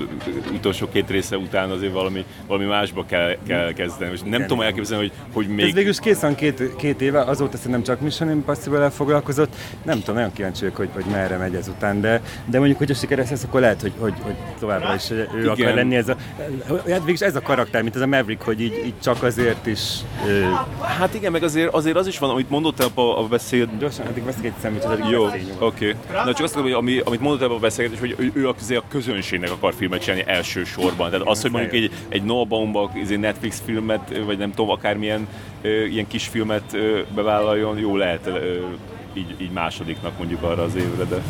utolsó 0.53 0.89
két 0.93 1.11
része 1.11 1.37
után 1.37 1.71
azért 1.71 1.93
valami, 1.93 2.25
valami 2.47 2.65
másba 2.67 3.05
kell, 3.07 3.37
kell 3.47 3.73
kezdeni. 3.73 4.13
És 4.13 4.21
nem 4.25 4.41
tudom 4.41 4.61
elképzelni, 4.61 5.09
hogy, 5.09 5.13
hogy 5.33 5.45
Ez 5.45 5.65
még... 5.65 5.75
végül 5.75 5.91
is 5.91 6.01
kész 6.01 6.21
van 6.21 6.35
két, 6.35 6.77
két 6.77 7.01
éve, 7.01 7.21
azóta 7.21 7.57
szerintem 7.57 7.83
csak 7.83 8.01
Mission 8.01 8.31
Impossible-el 8.31 8.91
foglalkozott. 8.91 9.55
Nem 9.83 9.99
tudom, 9.99 10.15
nagyon 10.15 10.33
kíváncsi 10.33 10.61
vagyok, 10.61 10.77
hogy, 10.77 10.89
hogy 10.93 11.05
merre 11.11 11.37
megy 11.37 11.55
ezután, 11.55 12.01
de, 12.01 12.23
de 12.47 12.59
mondjuk, 12.59 12.79
hogy 12.79 12.91
a 12.91 12.95
sikeres 12.95 13.31
lesz, 13.31 13.45
akkor 13.45 13.61
lehet, 13.61 13.81
hogy, 13.81 13.93
hogy, 13.99 14.15
hogy 14.21 14.35
továbbra 14.59 14.95
is 14.95 15.11
ő 15.11 15.29
Igen. 15.39 15.49
akar 15.49 15.75
lenni 15.75 15.97
ez 15.97 16.09
a... 16.09 16.17
Hát 16.69 16.85
végülis 16.85 17.21
ez 17.21 17.37
a 17.37 17.41
karakter, 17.41 17.83
mint 17.83 17.95
ez 17.95 18.01
a 18.01 18.07
Maverick, 18.07 18.43
hogy 18.43 18.61
így, 18.61 18.83
így 18.87 18.95
csak 19.03 19.23
azért 19.23 19.67
is... 19.67 19.84
Ö, 20.27 20.45
Hát 20.99 21.15
igen, 21.15 21.33
meg 21.33 21.43
azért, 21.43 21.75
azért 21.75 21.97
az 21.97 22.07
is 22.07 22.19
van, 22.19 22.31
amit 22.31 22.51
mondott 22.51 22.81
a, 22.81 23.19
a 23.19 23.27
beszéd, 23.27 23.69
gyorsan, 23.79 24.07
addig 24.07 24.25
veszek 24.25 24.45
egy 24.45 24.53
szemét, 24.61 24.85
az 24.85 24.99
Jó, 25.11 25.25
oké. 25.25 25.41
Okay. 25.59 25.95
Na 26.25 26.33
csak 26.33 26.45
azt 26.45 26.55
mondom, 26.55 26.73
hogy 26.73 26.83
ami, 26.83 26.99
amit 27.05 27.21
mondott 27.21 27.43
ebben 27.43 27.57
a 27.57 27.61
beszélgetés, 27.61 27.99
hogy 27.99 28.33
ő, 28.35 28.49
azért 28.49 28.81
a 28.81 28.85
közönségnek 28.89 29.51
akar 29.51 29.75
filmet 29.75 30.01
csinálni 30.01 30.25
elsősorban. 30.27 31.11
Tehát 31.11 31.27
az, 31.27 31.43
hogy 31.43 31.51
mondjuk 31.51 31.73
egy, 31.73 31.91
egy 32.09 32.23
Noah 32.23 32.47
Baumbach 32.47 32.97
izé 32.97 33.17
Netflix 33.17 33.63
filmet, 33.65 34.21
vagy 34.27 34.39
nem 34.39 34.51
tudom, 34.51 34.71
akármilyen 34.71 35.29
ilyen 35.63 36.07
kis 36.07 36.27
filmet 36.29 36.77
bevállaljon, 37.15 37.79
jó 37.79 37.97
lehet 37.97 38.31
így, 39.15 39.35
így 39.39 39.51
másodiknak 39.51 40.19
mondjuk 40.19 40.43
arra 40.43 40.63
az 40.63 40.75
évre, 40.75 41.05
de 41.05 41.23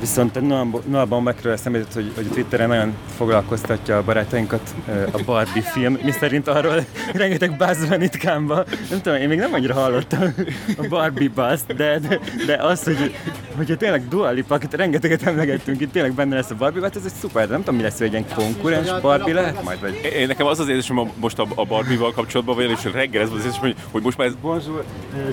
Viszont 0.00 0.40
Noah 0.86 1.06
Baumbachről 1.08 1.52
eszembe 1.52 1.78
jutott, 1.78 1.94
hogy, 1.94 2.12
hogy 2.14 2.26
Twitteren 2.26 2.68
nagyon 2.68 2.94
foglalkoztatja 3.16 3.96
a 3.96 4.02
barátainkat 4.02 4.74
a 5.12 5.20
Barbie 5.24 5.62
film, 5.62 5.98
mi 6.02 6.10
szerint 6.10 6.48
arról 6.48 6.84
rengeteg 7.12 7.56
buzz 7.56 7.88
van 7.88 8.02
itt 8.02 8.16
Kámba. 8.16 8.64
Nem 8.90 9.00
tudom, 9.00 9.18
én 9.18 9.28
még 9.28 9.38
nem 9.38 9.52
annyira 9.52 9.74
hallottam 9.74 10.34
a 10.78 10.86
Barbie 10.88 11.30
buzz, 11.34 11.60
de, 11.76 11.98
de, 11.98 12.20
de 12.46 12.54
az, 12.54 12.84
hogy 12.84 13.14
hogyha 13.56 13.76
tényleg 13.76 14.08
Dua 14.08 14.30
Lipa, 14.30 14.54
akit 14.54 14.74
rengeteget 14.74 15.22
emlegettünk, 15.22 15.80
itt 15.80 15.92
tényleg 15.92 16.12
benne 16.12 16.34
lesz 16.34 16.50
a 16.50 16.54
Barbie, 16.54 16.82
hát 16.82 16.96
ez 16.96 17.02
egy 17.04 17.12
szuper, 17.20 17.48
nem 17.48 17.58
tudom, 17.58 17.76
mi 17.76 17.82
lesz, 17.82 17.98
hogy 17.98 18.06
egy 18.06 18.12
ilyen 18.12 18.26
konkurens 18.34 19.00
Barbie 19.00 19.34
lehet 19.34 19.62
majd, 19.62 19.80
vagy... 19.80 20.10
Én 20.16 20.26
nekem 20.26 20.46
az 20.46 20.60
az 20.60 20.68
érzésem 20.68 20.98
a- 20.98 21.10
most 21.20 21.38
a, 21.38 21.46
a 21.54 21.64
Barbie-val 21.64 22.12
kapcsolatban, 22.12 22.54
vagy 22.54 22.70
és 22.70 22.92
reggel 22.92 23.22
ez 23.22 23.28
az 23.28 23.36
érzésem, 23.36 23.60
hogy, 23.60 23.74
hogy 23.90 24.02
most 24.02 24.16
már 24.18 24.26
ez 24.26 24.34
Bonjour, 24.40 24.84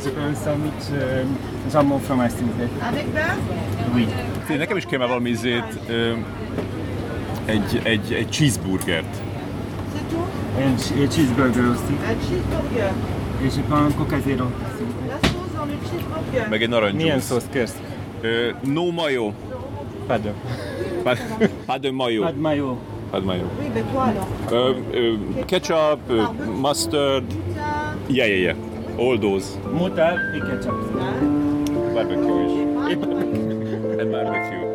je 0.04 0.10
peux 0.10 0.26
un 0.28 0.36
sandwich 0.43 0.91
euh, 0.91 1.23
jambon 1.73 1.99
fromage 1.99 2.30
s'il 2.30 2.45
vous 2.45 2.56
plaît. 2.56 2.69
Avec 2.91 3.06
beurre 3.13 3.83
Oui. 3.93 4.08
Én 4.52 4.58
nekem 4.58 4.78
is 4.78 4.86
kéne 4.86 5.06
valami 5.06 5.30
izét, 5.30 5.80
ö, 5.88 6.12
egy, 7.46 7.80
egy, 7.84 8.13
egy 8.13 8.30
cheeseburgert. 8.30 9.15
Et, 10.58 10.93
et 11.02 11.13
cheeseburger 11.13 11.63
aussi. 11.65 11.98
Je 13.41 13.62
prends 13.67 13.86
un 13.86 13.96
coca 13.98 14.19
zero. 14.19 14.46
Meg 16.50 16.62
egy 16.62 16.69
narancsjuice. 16.69 17.04
Milyen 17.04 17.19
szószt 17.19 17.50
kérsz? 17.52 17.76
Ö, 18.22 18.50
no 18.74 18.91
mayo. 18.91 19.32
Pardon. 20.08 20.34
De 21.82 21.91
mayo. 21.91 22.22
Pad 22.22 22.36
mayo. 22.36 22.78
Pas 23.12 23.19
de 23.19 23.26
mayo. 23.26 23.43
Ö, 24.52 24.72
ö, 24.91 25.13
ketchup, 25.46 26.00
ö, 26.08 26.22
mustard. 26.62 27.24
Yeah, 28.08 28.28
yeah, 28.28 28.39
yeah. 28.41 28.58
All 28.98 29.17
those. 29.19 29.46
Et 30.36 30.43
ketchup. 30.50 30.76
Barbecue 31.93 32.43
is. 32.46 33.62
you. 34.52 34.73